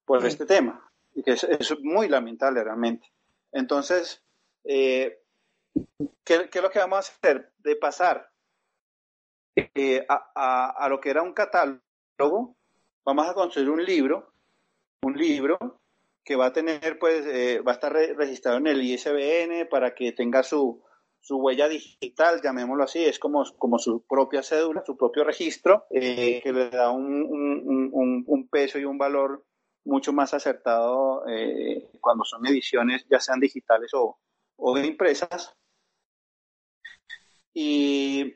[0.04, 0.87] por este tema
[1.22, 3.10] que es, muy lamentable realmente.
[3.52, 4.22] Entonces,
[4.64, 5.20] eh,
[6.24, 7.52] ¿qué, es lo que vamos a hacer?
[7.58, 8.30] De pasar
[9.56, 12.56] eh, a, lo que era un catálogo,
[13.04, 14.32] vamos a construir un libro,
[15.02, 15.58] un libro
[16.24, 20.12] que va a tener, pues, eh, va a estar registrado en el ISBN para que
[20.12, 20.82] tenga su,
[21.20, 26.42] su huella digital, llamémoslo así, es como, como su propia cédula, su propio registro, que
[26.44, 27.26] le da un,
[28.26, 29.44] un, peso y un valor
[29.88, 34.18] mucho más acertado eh, cuando son ediciones, ya sean digitales o,
[34.56, 35.54] o impresas.
[37.54, 38.34] Y,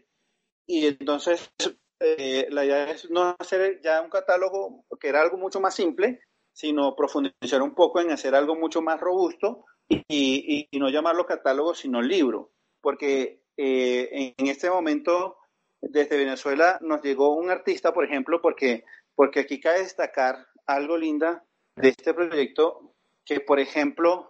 [0.66, 1.52] y entonces
[2.00, 6.20] eh, la idea es no hacer ya un catálogo que era algo mucho más simple,
[6.52, 11.74] sino profundizar un poco en hacer algo mucho más robusto y, y, no llamarlo catálogo,
[11.74, 12.52] sino libro.
[12.80, 15.36] Porque eh, en, este momento,
[15.80, 18.84] desde Venezuela, nos llegó un artista, por ejemplo, porque,
[19.14, 21.44] porque aquí cabe destacar algo linda
[21.76, 22.94] de este proyecto,
[23.24, 24.28] que por ejemplo,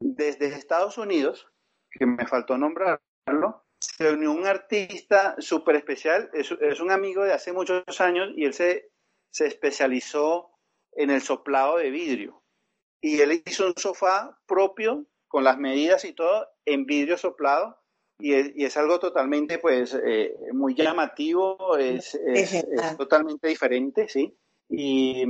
[0.00, 1.48] desde Estados Unidos,
[1.90, 7.52] que me faltó nombrarlo, se unió un artista súper especial, es, un amigo de hace
[7.52, 8.90] muchos años y él se,
[9.30, 10.50] se especializó
[10.92, 12.42] en el soplado de vidrio.
[13.00, 17.81] Y él hizo un sofá propio con las medidas y todo en vidrio soplado
[18.22, 22.64] y es, y es algo totalmente pues eh, muy llamativo, es, es,
[22.96, 24.32] totalmente diferente, ¿sí?
[24.68, 25.24] Y,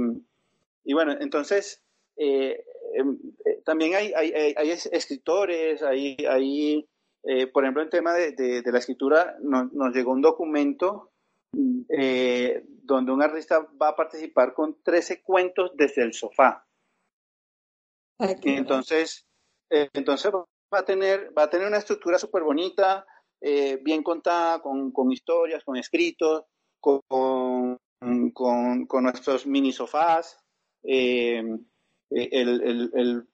[0.84, 1.82] y bueno, entonces,
[2.18, 2.62] eh,
[2.95, 6.86] em, eh, también hay, hay, hay, escritores, hay, hay
[7.55, 11.12] por ejemplo, en tema de, de, la escritura, nos, nos, llegó un documento
[11.53, 16.66] donde un artista va a participar con 13 cuentos desde el sofá.
[18.43, 19.24] y entonces,
[19.70, 20.32] entonces
[20.72, 23.06] va a tener, va a tener una estructura súper bonita,
[23.40, 26.44] bien contada, con, con, historias, con escritos,
[26.80, 27.00] con,
[28.32, 30.38] con, con nuestros mini sofás,
[30.82, 31.42] eh,
[32.10, 33.28] el,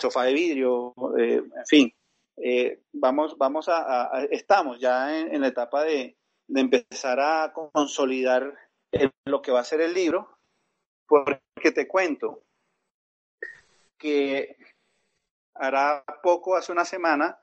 [0.00, 1.92] sofá de vidrio, eh, en fin.
[2.36, 6.16] Eh, vamos, vamos a, estamos ya en, la etapa de,
[6.48, 8.52] empezar a consolidar
[9.24, 10.38] lo que va a ser el libro,
[11.06, 12.42] porque te cuento
[13.98, 14.56] que
[15.54, 17.38] hará poco, hace una semana,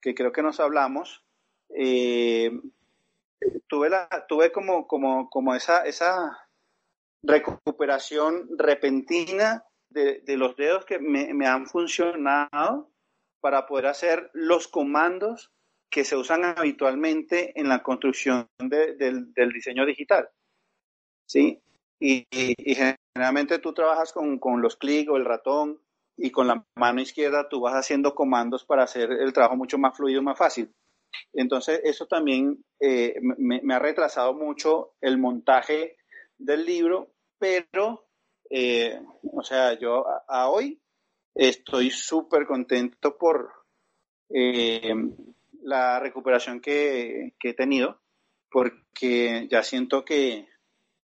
[0.00, 1.24] que creo que nos hablamos,
[3.68, 6.44] tuve, la, tuve como, como, como esa, esa,
[7.24, 12.90] recuperación repentina de, los dedos que me, han funcionado
[13.40, 15.52] para poder hacer los comandos
[15.90, 20.28] que se usan habitualmente en la construcción del, diseño digital.
[21.26, 21.62] ¿Sí?
[22.00, 22.26] Y,
[23.14, 25.80] generalmente tú trabajas con, los clics o el ratón
[26.16, 29.96] y con la mano izquierda tú vas haciendo comandos para hacer el trabajo mucho más
[29.96, 30.72] fluido y más fácil.
[31.32, 35.96] Entonces, eso también eh, me, ha retrasado mucho el montaje
[36.38, 38.08] del libro pero,
[38.48, 38.98] eh,
[39.32, 40.80] o sea, yo a, hoy
[41.34, 43.52] estoy súper contento por
[44.30, 44.94] eh,
[45.62, 48.00] la recuperación que, he tenido,
[48.50, 50.48] porque ya siento que,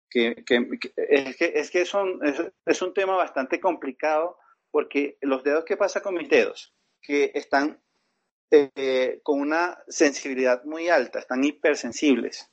[0.09, 2.19] es que, es, que son,
[2.65, 4.37] es, un tema bastante complicado,
[4.75, 6.73] porque los dedos, ¿qué pasa con mis dedos?
[7.01, 7.79] Que están
[8.51, 12.51] eh, con una sensibilidad muy alta, están hipersensibles.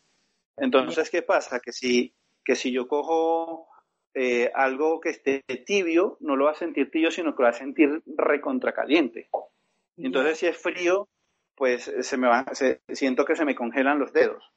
[0.57, 1.59] Entonces, ¿qué pasa?
[1.59, 2.15] Que si,
[2.45, 3.67] que si yo cojo
[4.15, 7.57] eh, algo que esté tibio, no lo va a sentir tibio, sino que lo va
[7.57, 9.29] a sentir recontracaliente.
[9.97, 11.09] Entonces, si es frío,
[11.57, 12.47] pues se me va,
[12.93, 14.49] siento que se me congelan los dedos.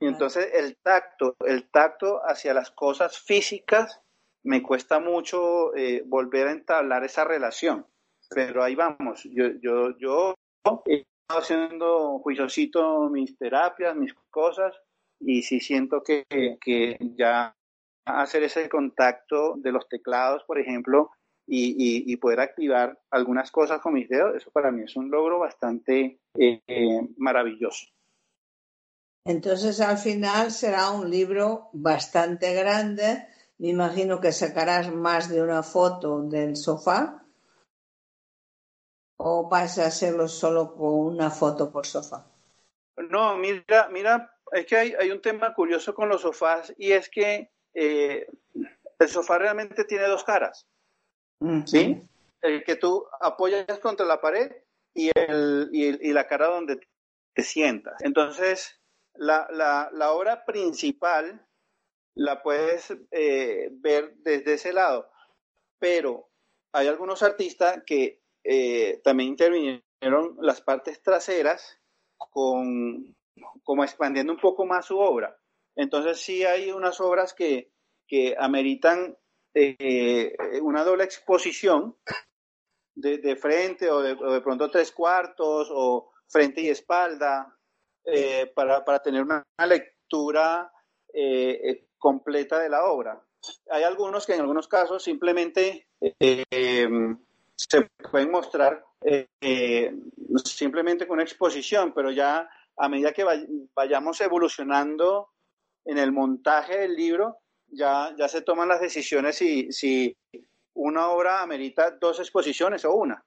[0.00, 4.02] Y entonces el tacto, el tacto hacia las cosas físicas,
[4.44, 7.86] me cuesta mucho eh, volver a entablar esa relación.
[8.30, 9.24] Pero ahí vamos.
[9.24, 10.34] Yo, yo, yo
[10.86, 14.74] he estado haciendo juiciosito mis terapias, mis cosas,
[15.20, 16.24] y sí siento que,
[16.60, 17.54] que ya
[18.04, 21.10] hacer ese contacto de los teclados, por ejemplo,
[21.50, 26.20] y, poder activar algunas cosas con mis dedos, eso para mí es un logro bastante
[26.34, 27.86] eh, maravilloso.
[29.24, 33.26] Entonces al final será un libro bastante grande.
[33.58, 37.24] Me imagino que sacarás más de una foto del sofá.
[39.16, 42.24] ¿O vas a hacerlo solo con una foto por sofá?
[42.96, 47.50] No, mira, mira, es que hay, un tema curioso con los sofás y es que
[47.74, 48.26] eh,
[48.98, 50.66] el sofá realmente tiene dos caras.
[51.66, 52.02] ¿Sí?
[52.40, 54.52] El que tú apoyas contra la pared
[54.94, 56.80] y, el, y, la cara donde
[57.32, 57.94] te sientas.
[58.02, 58.80] Entonces,
[59.14, 59.48] la,
[59.92, 61.46] la, obra principal
[62.18, 65.10] la puedes eh, ver desde ese lado,
[65.78, 66.28] pero
[66.72, 71.78] hay algunos artistas que eh, también intervinieron las partes traseras
[72.16, 73.16] con,
[73.62, 75.38] como expandiendo un poco más su obra.
[75.76, 77.72] Entonces sí hay unas obras que,
[78.06, 79.16] que ameritan
[79.54, 81.96] eh, una doble exposición
[82.96, 87.56] de, frente o de, pronto tres cuartos o frente y espalda
[88.04, 90.72] eh, para, tener una, lectura
[91.98, 93.20] completa de la obra.
[93.70, 95.86] Hay algunos que en algunos casos simplemente
[97.56, 98.84] se pueden mostrar
[100.44, 103.24] simplemente con una exposición, pero ya a medida que
[103.74, 105.30] vayamos evolucionando
[105.84, 107.38] en el montaje del libro,
[107.68, 110.16] ya, ya se toman las decisiones si, si
[110.74, 113.24] una obra amerita dos exposiciones o una.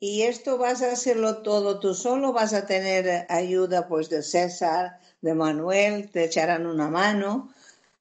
[0.00, 2.32] ¿Y esto vas a hacerlo todo tú solo?
[2.32, 6.10] ¿Vas a tener ayuda pues de César, de Manuel?
[6.10, 7.52] ¿Te echarán una mano?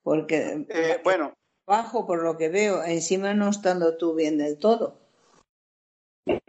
[0.03, 1.33] Porque eh, bueno,
[1.65, 4.99] bajo por lo que veo, encima no estando tú bien del todo.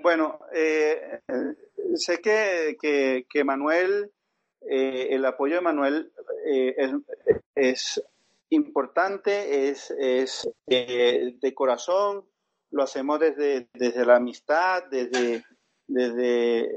[0.03, 1.21] Bueno, eh,
[1.95, 2.77] sé que,
[3.29, 4.13] que, Manuel,
[4.63, 6.13] eh, el apoyo de Manuel
[6.45, 6.93] es,
[7.55, 8.03] es
[8.51, 12.25] importante, es, es eh, de corazón,
[12.71, 15.45] lo hacemos desde, desde la amistad, desde,
[15.87, 16.69] desde,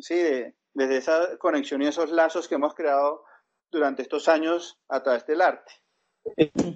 [0.00, 0.14] sí,
[0.74, 3.24] desde esa conexión y esos lazos que hemos creado
[3.70, 5.72] durante estos años a través del arte.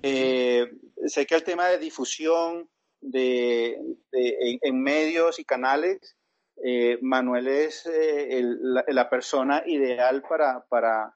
[0.03, 0.67] Eh,
[1.07, 2.69] sé que el tema de difusión
[3.01, 3.79] de,
[4.13, 6.17] en, medios y canales,
[6.65, 11.15] eh, Manuel es la, persona ideal para, para,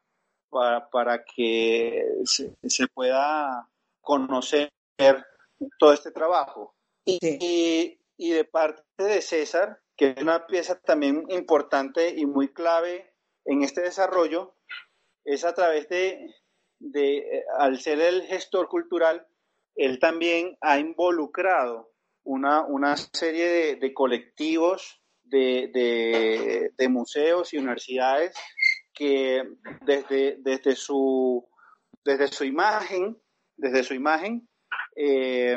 [0.90, 3.68] para, que se, pueda
[4.00, 4.70] conocer
[5.78, 6.74] todo este trabajo.
[7.04, 13.62] Y, de parte de César, que es una pieza también importante y muy clave en
[13.62, 14.56] este desarrollo,
[15.24, 16.34] es a través de,
[16.78, 19.26] de al ser el gestor cultural,
[19.74, 21.92] él también ha involucrado
[22.24, 25.70] una, una serie de, colectivos, de,
[26.76, 28.34] de, museos y universidades
[28.92, 29.42] que
[29.82, 31.48] desde, desde, su,
[32.04, 33.16] desde su imagen,
[33.56, 34.48] desde su imagen,
[34.96, 35.56] eh,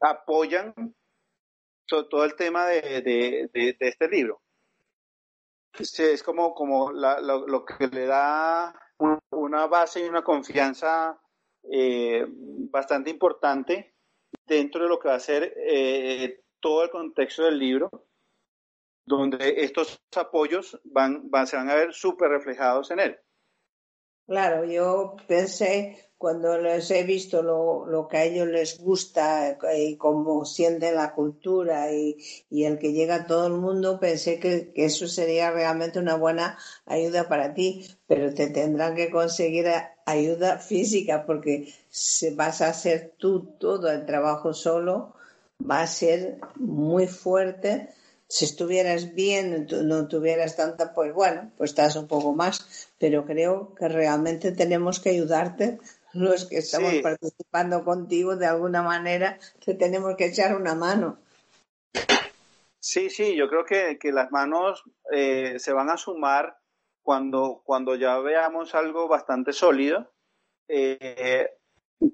[0.00, 0.74] apoyan
[1.86, 4.40] todo el tema de, este libro.
[5.78, 8.74] Es como, como lo, que le da
[9.30, 11.20] una base y una confianza
[11.62, 13.94] eh, bastante importante
[14.46, 17.90] dentro de lo que va a ser eh, todo el contexto del libro
[19.06, 23.18] donde estos apoyos van, van, se van a ver súper reflejados en él.
[24.30, 29.96] Claro, yo pensé cuando les he visto lo, lo, que a ellos les gusta y
[29.96, 32.16] cómo sienten la cultura y,
[32.48, 36.14] y, el que llega a todo el mundo, pensé que, que, eso sería realmente una
[36.14, 36.56] buena
[36.86, 39.66] ayuda para ti, pero te tendrán que conseguir
[40.06, 45.16] ayuda física porque si vas a hacer tú todo el trabajo solo,
[45.60, 47.88] va a ser muy fuerte
[48.30, 53.74] si estuvieras bien, no tuvieras tanta, pues bueno, pues estás un poco más, pero creo
[53.74, 55.80] que realmente tenemos que ayudarte
[56.12, 61.18] los que estamos participando contigo de alguna manera, que tenemos que echar una mano.
[62.78, 66.56] Sí, sí, yo creo que, las manos eh, se van a sumar
[67.02, 70.08] cuando, cuando ya veamos algo bastante sólido.
[70.68, 71.50] Eh,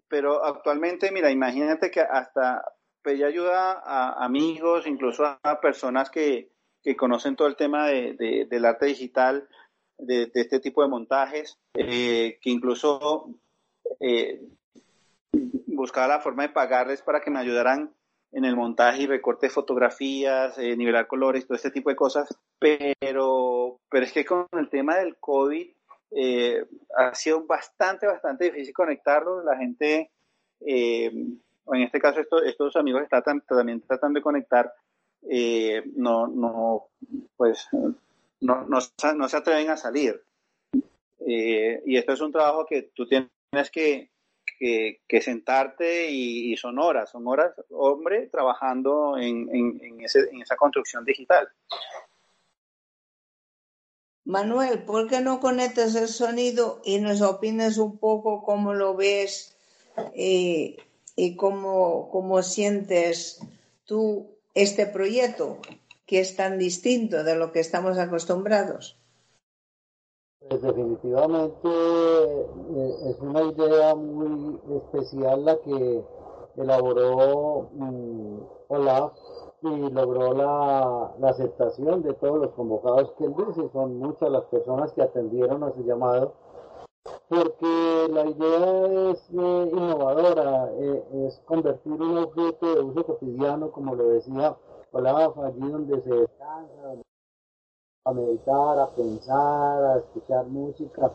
[0.08, 2.64] pero actualmente, mira, imagínate que hasta
[3.07, 6.50] pedí ayuda a amigos, incluso a personas que,
[6.98, 9.48] conocen todo el tema de, del arte digital,
[9.96, 13.30] de, este tipo de montajes, eh, que incluso
[14.00, 14.40] eh,
[15.66, 17.94] buscaba la forma de pagarles para que me ayudaran
[18.32, 22.28] en el montaje y recorte de fotografías, eh, nivelar colores, todo este tipo de cosas.
[22.59, 25.68] Pero, pero es que con el tema del COVID
[26.98, 29.44] ha sido bastante, bastante difícil conectarlo.
[29.44, 30.11] La gente
[31.72, 34.72] en este caso estos amigos están también tratando de conectar,
[35.28, 36.88] eh, no, no,
[37.36, 37.68] pues,
[38.40, 40.22] no, no, se atreven a salir.
[41.26, 44.10] Eh, y esto es un trabajo que tú tienes que,
[44.58, 51.48] que, sentarte y, son horas, son horas, hombre, trabajando en, en, esa construcción digital.
[54.24, 59.56] Manuel, ¿por qué no conectas el sonido y nos opinas un poco cómo lo ves
[60.14, 60.76] y,
[61.16, 63.40] y cómo, cómo sientes
[63.84, 65.58] tú este proyecto
[66.06, 68.96] que es tan distinto de lo que estamos acostumbrados?
[70.48, 76.04] Pues definitivamente eh, es una idea muy especial la que
[76.56, 78.38] elaboró mm,
[78.68, 79.12] Olaf
[79.62, 83.68] y logró la, aceptación de todos los convocados que él dice.
[83.72, 86.34] Son muchas las personas que atendieron a su llamado
[87.29, 93.95] porque la idea es eh, innovadora, eh, es convertir un objeto de uso cotidiano, como
[93.95, 94.57] lo decía
[94.93, 97.03] Olaf, allí donde se descansa,
[98.05, 101.12] a meditar, a pensar, a escuchar música.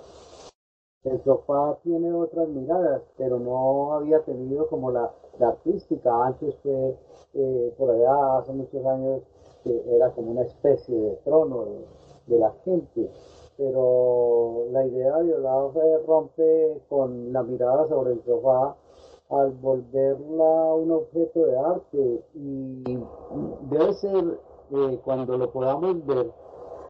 [1.03, 6.25] El sofá tiene otras miradas, pero no había tenido como la, artística.
[6.25, 6.95] Antes fue,
[7.33, 9.23] eh, por allá hace muchos años,
[9.63, 11.65] que era como una especie de trono
[12.27, 13.09] de, la gente.
[13.61, 15.75] Pero la idea de Olaf
[16.07, 18.75] rompe con la mirada sobre el sofá
[19.29, 22.23] al volverla un objeto de arte.
[22.33, 22.97] Y
[23.69, 24.39] debe ser,
[24.71, 26.31] eh, cuando lo podamos ver,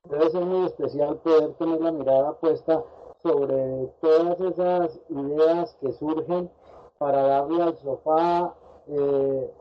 [0.10, 2.82] debe ser muy especial poder tener la mirada puesta
[3.22, 6.50] sobre todas esas ideas que surgen
[7.00, 8.56] para darle al sofá
[8.88, 9.52] eh,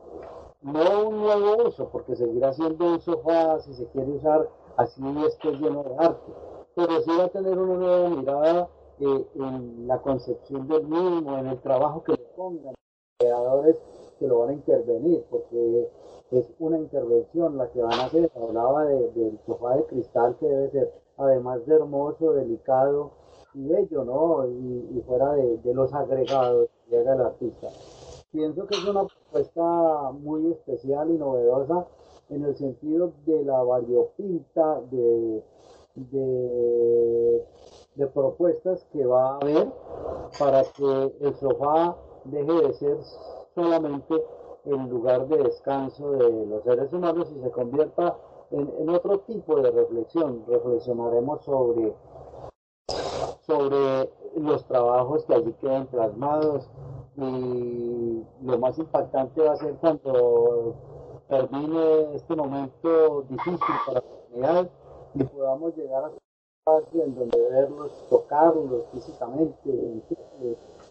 [0.61, 4.47] no un nuevo uso, porque seguirá siendo un sofá si se quiere usar
[4.77, 6.31] así es que es lleno de arte,
[6.75, 8.69] pero sí va a tener una nueva mirada
[8.99, 12.73] eh, en la concepción del mismo, en el trabajo que le pongan,
[13.17, 13.77] creadores
[14.19, 15.89] que lo van a intervenir, porque
[16.31, 18.31] es una intervención la que van a hacer.
[18.35, 23.11] Hablaba del sofá de cristal que debe ser, además de hermoso, delicado
[23.53, 24.47] y bello, ¿no?
[24.47, 27.67] Y, fuera de, los agregados que llega el artista.
[28.31, 31.85] Pienso que es una propuesta muy especial y novedosa
[32.29, 35.43] en el sentido de la variopinta de,
[35.95, 37.45] de,
[38.13, 39.71] propuestas que va a haber
[40.39, 42.97] para que el sofá deje de ser
[43.53, 44.25] solamente
[44.65, 48.17] el lugar de descanso de los seres humanos y se convierta
[48.51, 50.43] en, otro tipo de reflexión.
[50.47, 51.93] Reflexionaremos sobre,
[53.41, 56.69] sobre los trabajos que allí quedan plasmados
[57.17, 60.75] y lo más impactante va a ser cuando
[61.27, 64.69] termine este momento difícil para la comunidad
[65.13, 66.17] y podamos llegar a un
[66.59, 70.01] espacio en donde verlos, tocarlos físicamente,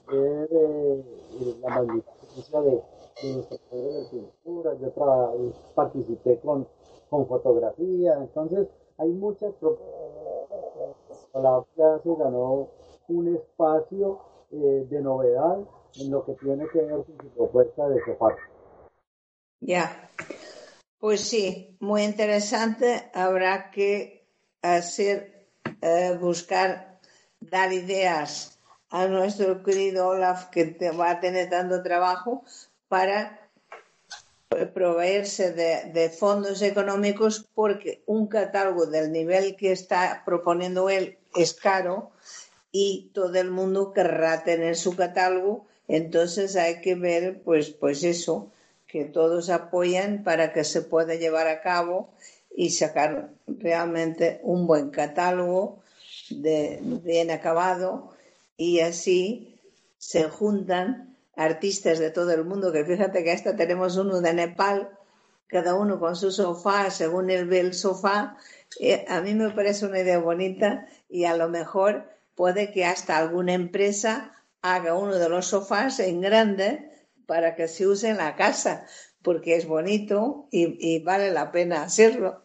[0.09, 2.83] ver eh, la magnificencia de
[3.23, 6.67] de nuestro de pintura, yo participé con,
[7.09, 8.69] con fotografía, entonces
[8.99, 9.91] hay muchas propuestas.
[11.35, 11.65] La
[12.03, 12.69] se ganó
[13.09, 15.59] un espacio eh, de novedad
[16.01, 18.37] en lo que tiene que ver con su propuesta de sofá.
[19.61, 20.10] Ya,
[21.01, 23.11] pues sí, muy interesante.
[23.15, 24.25] Habrá que
[24.63, 25.49] hacer,
[25.81, 27.01] eh, buscar,
[27.41, 28.59] dar ideas
[28.91, 32.45] a nuestro querido Olaf, que va a tener tanto trabajo,
[32.89, 33.41] para
[34.75, 42.11] proveerse de, fondos económicos porque un catálogo del nivel que está proponiendo él es caro
[42.73, 48.51] y todo el mundo querrá tener su catálogo, entonces hay que ver, pues, pues eso,
[48.91, 52.11] que todos apoyan para que se pueda llevar a cabo
[52.55, 55.83] y sacar realmente un buen catálogo
[56.31, 58.11] de, bien acabado
[58.57, 59.59] y así
[59.99, 64.91] se juntan artistas de todo el mundo, que fíjate que hasta tenemos uno de Nepal,
[65.47, 68.37] cada uno con su sofá, según él ve el sofá.
[68.79, 73.17] Eh, a mí me parece una idea bonita y a lo mejor puede que hasta
[73.17, 74.33] alguna empresa
[74.63, 76.90] haga uno de los sofás en grande
[77.31, 78.87] para que se use en la casa,
[79.23, 82.41] porque es bonito y, vale la pena hacerlo.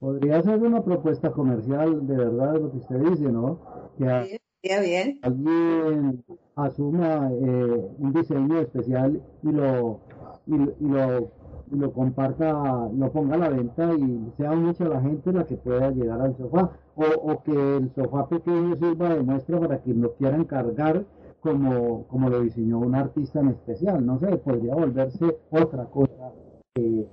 [0.00, 3.60] Podría ser una propuesta comercial de verdad lo que usted dice, ¿no?
[3.96, 5.20] bien.
[5.22, 6.24] Alguien
[6.56, 10.00] asuma eh, un diseño especial y lo,
[10.48, 11.30] y, lo,
[11.70, 12.50] lo comparta,
[12.92, 16.36] lo ponga a la venta y sea mucha la gente la que pueda llegar al
[16.36, 16.72] sofá.
[16.96, 21.04] O, o que el sofá pequeño sirva de muestra para quien lo quiera encargar
[21.40, 24.04] como, como lo diseñó un artista en especial.
[24.04, 26.32] No sé, podría volverse otra cosa
[26.74, 27.06] que.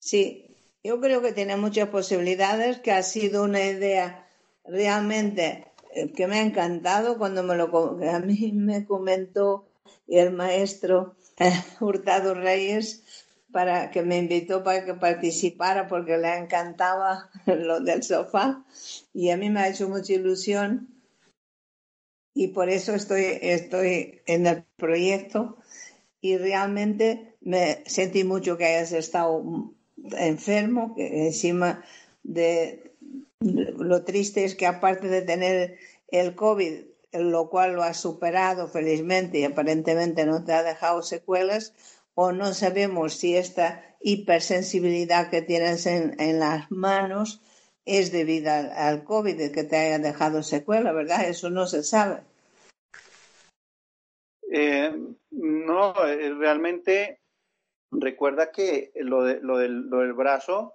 [0.00, 4.26] Sí, yo creo que tiene muchas posibilidades, que ha sido una idea
[4.64, 9.66] realmente eh, que me ha encantado cuando me lo a mí me comentó
[10.08, 11.16] el maestro
[11.80, 13.02] Hurtado Reyes
[13.52, 18.64] para que me invitó para que participara porque le encantaba lo del sofá
[19.12, 20.88] y a mí me ha hecho mucha ilusión
[22.34, 25.56] y por eso estoy, estoy en el proyecto.
[26.20, 29.72] Y realmente me sentí mucho que hayas estado
[30.16, 31.84] enfermo, que encima
[32.22, 32.92] de
[33.40, 35.78] lo triste es que aparte de tener
[36.08, 41.74] el COVID, lo cual lo has superado felizmente y aparentemente no te ha dejado secuelas,
[42.14, 47.40] o no sabemos si esta hipersensibilidad que tienes en, las manos
[47.84, 51.28] es debida al, COVID, que te haya dejado secuela, ¿verdad?
[51.28, 52.22] Eso no se sabe.
[54.50, 54.94] Eh,
[55.30, 57.20] no, eh, realmente
[57.90, 60.74] recuerda que lo, lo, del, brazo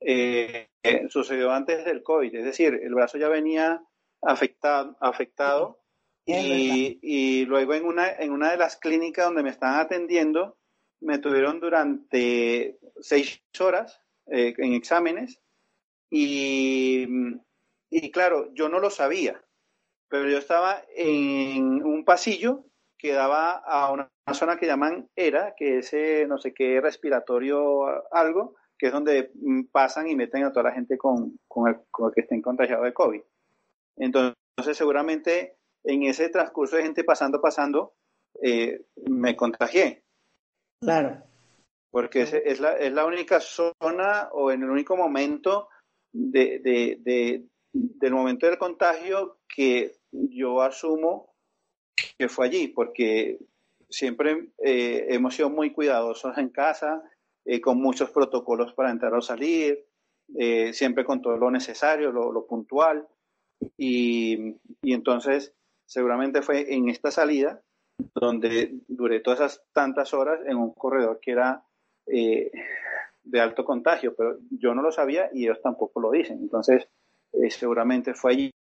[0.00, 0.68] eh,
[1.08, 3.82] sucedió antes del COVID, es decir, el brazo ya venía
[4.22, 5.80] afectado, afectado
[6.24, 10.56] y, y, luego en una, en una de las clínicas donde me están atendiendo,
[11.00, 15.40] me tuvieron durante seis horas eh, en exámenes
[16.10, 17.06] y,
[17.90, 19.42] y claro, yo no lo sabía,
[20.08, 22.64] pero yo estaba en un pasillo
[22.98, 28.06] que daba a una, zona que llaman ERA, que es eh, no sé qué respiratorio
[28.12, 31.76] algo, que es donde mm, pasan y meten a toda la gente con, con, el,
[32.14, 33.22] que estén contagiados de COVID.
[33.96, 34.36] Entonces,
[34.76, 37.94] seguramente en ese transcurso de gente pasando, pasando,
[38.42, 40.04] eh, me contagié.
[40.80, 41.22] Claro.
[41.90, 45.68] Porque es, es, la, es la única zona o en el único momento
[46.12, 51.34] de, de, del momento del contagio que yo asumo
[52.18, 53.38] que fue allí, porque
[53.88, 57.02] siempre eh, hemos sido muy cuidadosos en casa,
[57.44, 59.84] eh, con muchos protocolos para entrar o salir,
[60.38, 63.06] eh, siempre con todo lo necesario, lo, lo puntual.
[63.76, 65.54] Y, y, entonces,
[65.84, 67.62] seguramente fue en esta salida
[68.14, 71.64] donde duré todas esas tantas horas en un corredor que era
[72.06, 72.50] eh,
[73.22, 76.38] de alto contagio, pero yo no lo sabía y ellos tampoco lo dicen.
[76.38, 76.88] Entonces,
[77.32, 78.52] eh, seguramente fue allí.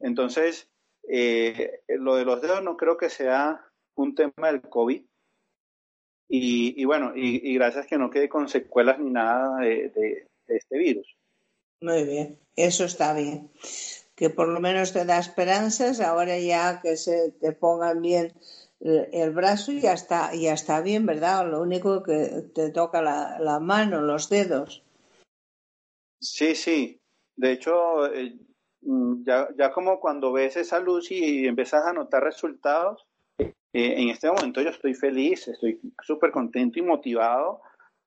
[0.00, 0.68] Entonces,
[1.08, 3.64] eh, lo de los dedos no creo que sea
[3.94, 5.02] un tema del COVID.
[6.30, 9.88] Y, bueno, y, gracias que no quede con secuelas ni nada de,
[10.46, 11.16] de este virus.
[11.80, 13.50] Muy bien, eso está bien.
[14.14, 18.32] Que por lo menos te da esperanzas, ahora ya que se te pongan bien
[18.80, 21.50] el brazo ya está, ya está bien, ¿verdad?
[21.50, 24.84] Lo único que te toca la, la mano, los dedos.
[26.20, 27.00] Sí, sí.
[27.36, 28.36] De hecho, eh,
[28.82, 33.06] mm, ya, ya, como cuando ves esa luz y empiezas a notar resultados,
[33.38, 37.62] eh, en este momento yo estoy feliz, estoy súper contento y motivado.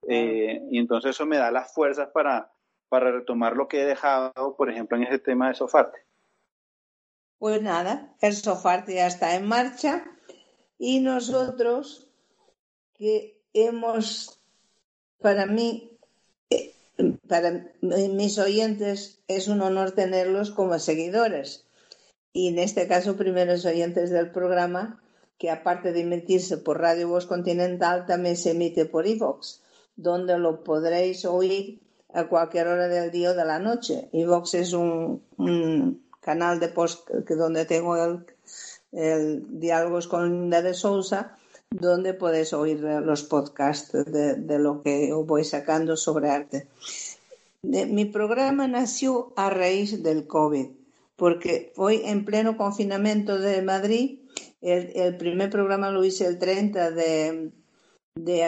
[0.07, 2.51] Eh, y entonces eso me da las fuerzas para,
[2.89, 5.99] para retomar lo que he dejado, por ejemplo, en ese tema de Sofarte.
[7.38, 10.05] Pues nada, el Sofarte ya está en marcha
[10.84, 12.08] y nosotros
[12.96, 14.40] que hemos,
[15.20, 15.96] para mí,
[16.50, 16.74] eh,
[17.28, 21.68] para mis oyentes es un honor tenerlos como seguidores.
[22.34, 25.00] Y en este caso, primeros oyentes del programa,
[25.38, 29.62] que aparte de emitirse por Radio Voz Continental, también se emite por iVox,
[29.96, 31.80] donde lo podréis oír
[32.12, 34.10] a cualquier hora del día o de la noche.
[34.14, 35.22] iVox es un,
[36.22, 38.26] canal de post que donde tengo el,
[38.92, 41.38] el Diálogos con Linda de Sousa,
[41.70, 46.68] donde podéis oír los podcasts de, lo que voy sacando sobre arte.
[47.64, 50.68] mi programa nació a raíz del COVID,
[51.16, 54.18] porque hoy en pleno confinamiento de Madrid.
[54.62, 57.52] El, primer programa lo hice el 30 de,
[58.14, 58.44] de,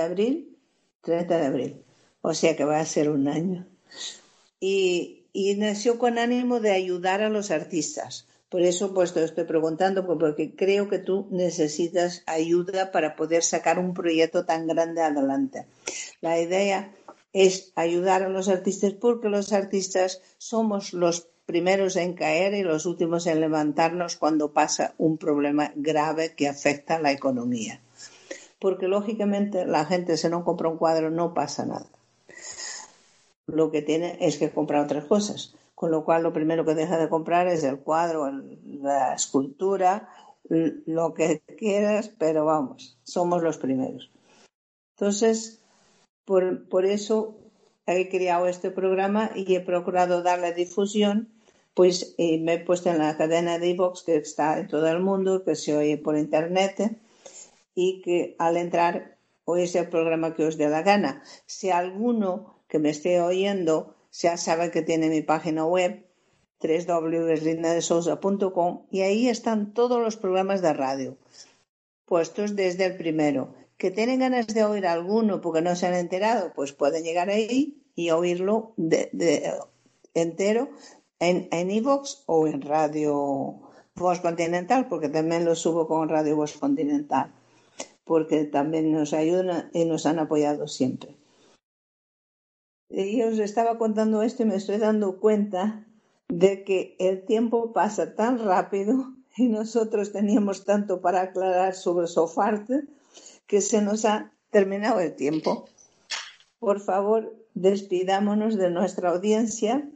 [0.00, 0.56] abril,
[1.00, 1.84] 30 de abril,
[2.20, 3.66] o sea que va a ser un año.
[4.60, 5.24] y
[5.56, 10.56] nació con ánimo de ayudar a los artistas por eso pues te estoy preguntando, porque
[10.56, 15.66] creo que tú necesitas ayuda para poder sacar un proyecto tan grande adelante.
[16.20, 16.92] La idea
[17.32, 22.86] es ayudar a los artistas porque los artistas somos los primeros en caer y los
[22.86, 27.80] últimos en levantarnos cuando pasa un problema grave que afecta a la economía.
[28.58, 31.86] Porque lógicamente la gente si no compra un cuadro no pasa nada.
[33.46, 36.98] Lo que tiene es que comprar otras cosas con lo cual lo primero que deja
[36.98, 40.10] de comprar es el cuadro, la escultura,
[40.44, 44.10] lo que quieras, pero vamos, somos los primeros.
[44.94, 45.62] Entonces,
[46.26, 47.38] por, por eso
[47.86, 51.32] he creado este programa y he procurado darle difusión,
[51.72, 55.44] pues me he puesto en la cadena de iVox que está en todo el mundo,
[55.44, 57.00] que se oye por internet
[57.74, 59.16] y que al entrar
[59.46, 61.22] oís el programa que os dé la gana.
[61.46, 66.06] Si alguno que me esté oyendo ya sabe que tiene mi página web
[66.60, 71.16] www.lindadesosa.com y ahí están todos los programas de radio
[72.10, 73.54] puestos desde el primero.
[73.78, 77.80] Que tienen ganas de oír alguno porque no se han enterado, pues pueden llegar ahí
[77.94, 79.54] y oírlo de,
[80.12, 80.68] entero
[81.20, 81.70] en en
[82.26, 83.60] o en radio
[83.94, 87.32] Voz Continental, porque también lo subo con Radio Voz Continental,
[88.04, 91.16] porque también nos ayudan y nos han apoyado siempre.
[92.90, 95.86] Y os estaba contando esto y me estoy dando cuenta
[96.28, 102.84] de que el tiempo pasa tan rápido y nosotros teníamos tanto para aclarar sobre Sofarte
[103.46, 105.68] que se nos ha terminado el tiempo.
[106.58, 109.88] Por favor, despidámonos de nuestra audiencia.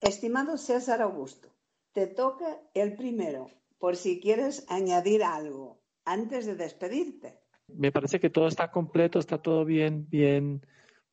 [0.00, 1.48] Estimado César Augusto,
[1.92, 7.38] te toca el primero, por si quieres añadir algo antes de despedirte.
[7.68, 10.66] Me parece que todo está completo, está todo bien, bien,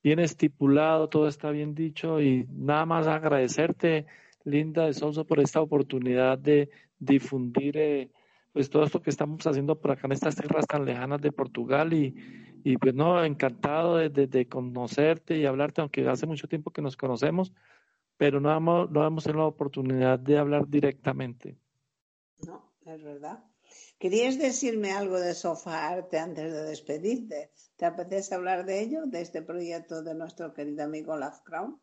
[0.04, 4.06] bien estipulado, todo está bien dicho y nada más agradecerte,
[4.44, 8.12] Linda de Sousa, por esta oportunidad de difundir eh,
[8.54, 11.94] pues todo esto que estamos haciendo por acá en estas tierras tan lejanas de Portugal
[11.94, 12.16] y,
[12.64, 16.98] y pues no, encantado de, de, conocerte y hablarte, aunque hace mucho tiempo que nos
[16.98, 17.54] conocemos,
[18.18, 21.58] pero no hemos, no hemos tenido la oportunidad de hablar directamente.
[22.46, 23.44] No, es verdad.
[24.00, 27.52] ¿Querías decirme algo de Sofá Arte antes de despedirte?
[27.76, 31.78] ¿Te apetece hablar de ello, de este proyecto de nuestro querido amigo Love Crown?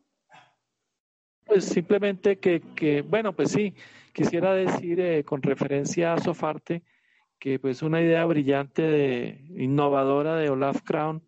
[1.45, 3.75] Pues simplemente que, que bueno, pues sí,
[4.13, 6.81] quisiera decir eh, con referencia a Sofarte
[7.37, 11.21] que pues una idea brillante, de, innovadora de Olaf Crown,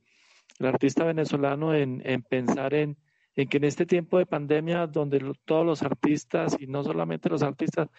[0.58, 2.98] el artista venezolano, en, en pensar en,
[3.36, 7.44] en, que en este tiempo de pandemia, donde todos los artistas, y no solamente los
[7.44, 7.90] artistas,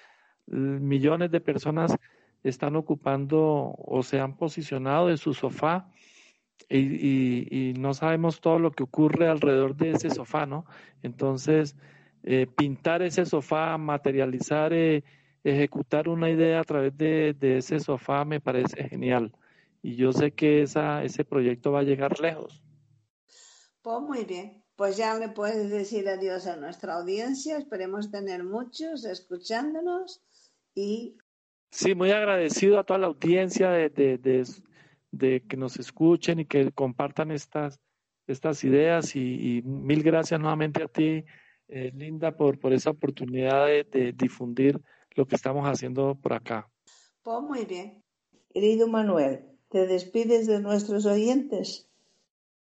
[0.46, 1.96] millones de personas
[2.42, 5.90] están ocupando o se han posicionado en su sofá
[6.68, 10.66] y, no sabemos todo lo que ocurre alrededor de ese sofá, ¿no?
[11.02, 11.76] Entonces,
[12.22, 15.02] eh, pintar ese sofá, materializar, eh,
[15.42, 19.32] ejecutar una idea a través de, ese sofá me parece genial.
[19.82, 22.62] Y yo sé que esa, ese proyecto va a llegar lejos.
[23.82, 27.56] Pues muy bien, pues ya le puedes decir adiós a nuestra audiencia.
[27.56, 30.22] Esperemos tener muchos escuchándonos
[30.74, 31.16] y...
[31.70, 34.44] Sí, muy agradecido a toda la audiencia de, de,
[35.12, 37.80] de, que nos escuchen y que compartan estas,
[38.26, 41.24] estas ideas y mil gracias nuevamente a ti,
[41.72, 44.80] eh, Linda, por, por esa oportunidad de, difundir
[45.14, 46.68] lo que estamos haciendo por acá.
[47.22, 48.02] Pues muy bien.
[48.52, 51.88] Querido Manuel, ¿te despides de nuestros oyentes?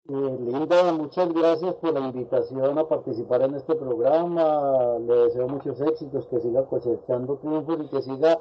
[0.09, 4.99] Eh, Linda, muchas gracias por la invitación a participar en este programa.
[5.01, 8.41] Le deseo muchos éxitos, que siga cosechando triunfos y que siga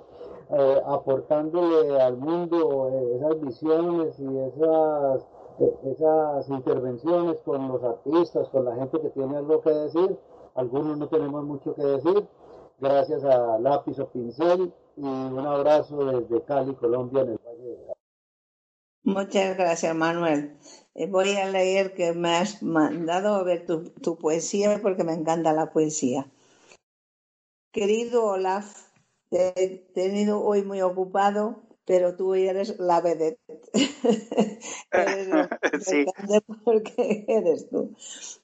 [0.49, 5.28] eh, aportándole al mundo esas visiones y esas,
[5.84, 10.18] esas intervenciones con los artistas, con la gente que tiene algo que decir
[10.57, 12.28] algunos no tenemos mucho que decir.
[12.80, 17.93] Gracias a Lápiz o Pincel y un abrazo desde Cali, Colombia, en el Valle de.
[19.03, 20.57] Muchas gracias, Manuel.
[20.97, 25.13] Eh, voy a leer que me has mandado a ver tu, tu poesía porque me
[25.13, 26.29] encanta la poesía.
[27.71, 28.89] Querido Olaf,
[29.29, 33.39] te he tenido hoy muy ocupado pero tú eres la vedette.
[34.91, 35.29] eres
[35.87, 36.05] sí.
[36.65, 37.95] porque eres tú.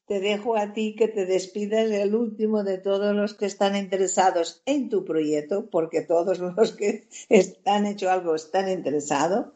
[0.07, 4.63] Te dejo a ti que te despidas el último de todos los que están interesados
[4.65, 7.09] en tu proyecto, porque todos los que
[7.65, 9.47] han hecho algo están interesados,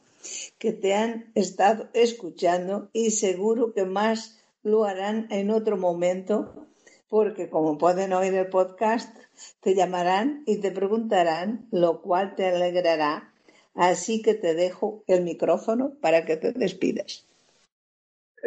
[0.58, 6.68] que te han estado escuchando y seguro que más lo harán en otro momento,
[7.10, 9.16] porque como pueden oír el podcast,
[9.62, 13.34] te llamarán y te preguntarán, lo cual te alegrará
[13.78, 17.28] Así que te dejo el micrófono para que te despidas.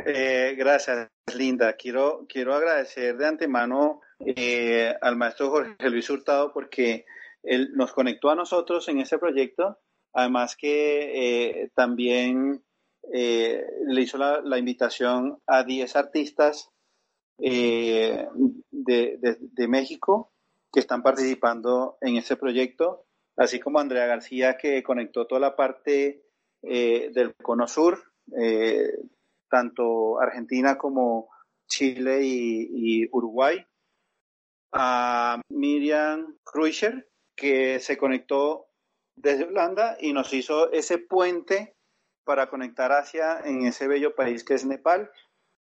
[0.05, 1.75] Eh, gracias, Linda.
[1.75, 7.07] Quiero, quiero agradecer de antemano eh, al maestro Jorge Luis Hurtado porque
[7.45, 9.79] él nos conectó a nosotros en ese proyecto.
[10.13, 12.65] Además que eh, también
[13.13, 16.71] le hizo la, invitación a 10 artistas
[17.39, 18.29] de,
[18.71, 20.33] de México
[20.73, 23.07] que están participando en ese proyecto
[23.41, 26.23] así como Andrea García que conectó toda la parte
[26.63, 27.99] eh, del Cono Sur,
[28.39, 28.93] eh,
[29.49, 31.31] tanto Argentina como
[31.67, 33.65] Chile y, Uruguay,
[34.73, 38.67] a Miriam Kruscher, que se conectó
[39.17, 41.77] desde Holanda y nos hizo ese puente
[42.25, 45.11] para conectar hacia en ese bello país que es Nepal.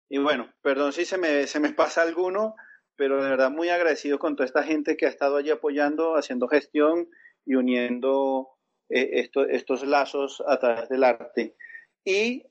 [0.09, 2.55] Y bueno, perdón si se me, se me pasa alguno,
[2.95, 6.47] pero de verdad muy agradecido con toda esta gente que ha estado allí apoyando, haciendo
[6.47, 7.09] gestión
[7.45, 8.49] y uniendo
[8.89, 11.55] eh, estos lazos a través del arte.
[12.03, 12.45] Y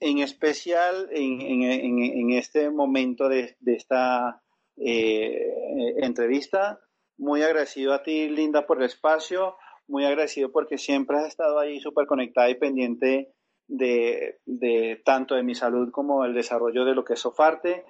[0.00, 4.42] en especial en, este momento de, esta
[4.76, 5.52] eh,
[5.98, 6.80] entrevista,
[7.18, 9.56] muy agradecido a ti, Linda, por el espacio,
[9.90, 13.34] muy agradecido porque siempre has estado ahí súper conectada y pendiente
[13.66, 17.84] de, tanto de mi salud como el desarrollo de lo que es Sofarte.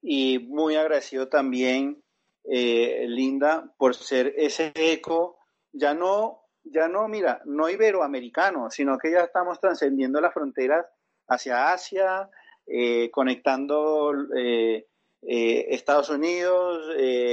[0.00, 2.02] Y muy agradecido también,
[2.44, 5.38] eh, Linda, por ser ese eco
[5.72, 10.86] ya no, ya no, mira, no iberoamericano, sino que ya estamos trascendiendo las fronteras
[11.28, 12.28] hacia Asia,
[12.66, 14.86] eh, conectando eh,
[15.22, 16.84] Estados Unidos,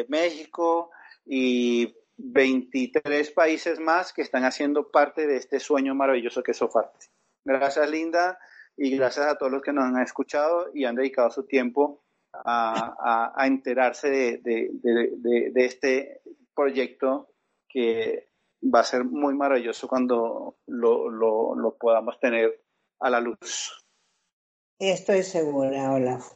[0.07, 0.91] México
[1.25, 7.07] y 23 países más que están haciendo parte de este sueño maravilloso que es Sofarte.
[7.45, 8.37] Gracias, Linda,
[8.75, 12.03] y gracias a todos los que nos han escuchado y han dedicado su tiempo
[12.33, 14.09] a, enterarse
[14.43, 16.21] de, este
[16.53, 17.29] proyecto
[17.67, 18.29] que
[18.61, 22.61] va a ser muy maravilloso cuando lo, podamos tener
[22.99, 23.85] a la luz.
[24.77, 26.33] Estoy segura, Olaf.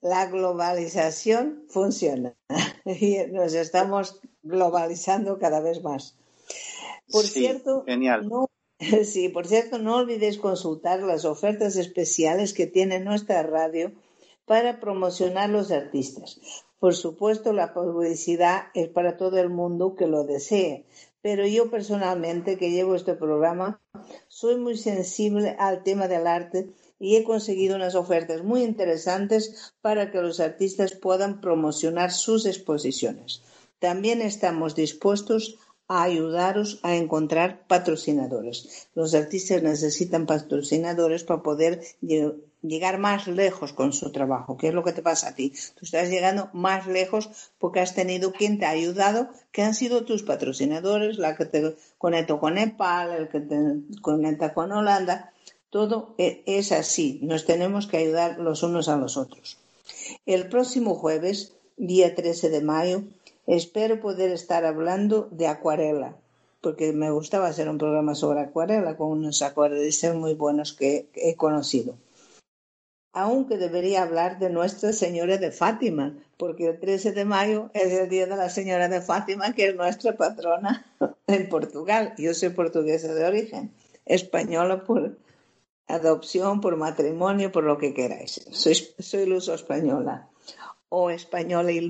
[0.00, 2.34] La globalización funciona
[2.84, 6.16] y nos estamos globalizando cada vez más.
[7.10, 8.28] Por cierto, genial.
[9.04, 13.92] sí, por cierto, no olvides consultar las ofertas especiales que tiene nuestra radio
[14.44, 16.40] para promocionar los artistas.
[16.78, 20.86] Por supuesto, la publicidad es para todo el mundo que lo desee,
[21.20, 23.80] pero yo personalmente, que llevo este programa,
[24.28, 26.70] soy muy sensible al tema del arte
[27.00, 33.42] y he conseguido unas ofertas muy interesantes para que los artistas puedan promocionar sus exposiciones.
[33.78, 35.58] También estamos dispuestos
[35.88, 38.88] a ayudaros a encontrar patrocinadores.
[38.94, 41.80] Los artistas necesitan patrocinadores para poder
[42.62, 44.58] llegar más lejos con su trabajo.
[44.58, 45.54] ¿Qué es lo que te pasa a ti?
[45.74, 50.04] Tú estás llegando más lejos porque has tenido quien te ha ayudado, que han sido
[50.04, 53.56] tus patrocinadores, la que te conectó con Nepal, el que te
[54.02, 55.32] conecta con Holanda.
[55.70, 57.18] Todo e, es así.
[57.22, 59.58] Nos tenemos que ayudar los unos a los otros.
[60.26, 63.04] El próximo jueves, día 13 de mayo,
[63.48, 66.16] espero poder estar hablando de acuarela,
[66.60, 71.34] porque me gustaba hacer un programa sobre acuarela con unos acuarelistas muy buenos que he
[71.34, 71.96] conocido
[73.18, 78.08] aunque debería hablar de Nuestra Señora de Fátima, porque el 13 de mayo es el
[78.08, 80.86] día de la Señora de Fátima, que es nuestra patrona
[81.26, 82.14] en Portugal.
[82.16, 83.72] Yo soy portuguesa de origen,
[84.06, 85.18] española por
[85.88, 88.46] adopción, por matrimonio, por lo que queráis.
[88.52, 90.28] Soy, soy luso española
[90.88, 91.80] o española y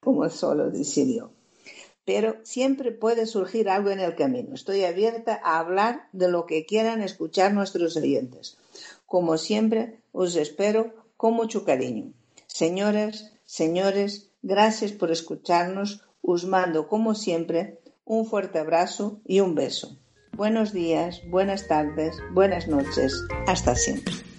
[0.00, 1.30] como solo decidió.
[2.04, 4.54] Pero siempre puede surgir algo en el camino.
[4.54, 8.56] Estoy abierta a hablar de lo que quieran escuchar nuestros oyentes.
[9.06, 12.12] Como siempre, os espero con mucho cariño.
[12.46, 16.02] Señoras, señores, gracias por escucharnos.
[16.22, 19.96] Os mando, como siempre, un fuerte abrazo y un beso.
[20.32, 23.12] Buenos días, buenas tardes, buenas noches.
[23.46, 24.29] Hasta siempre.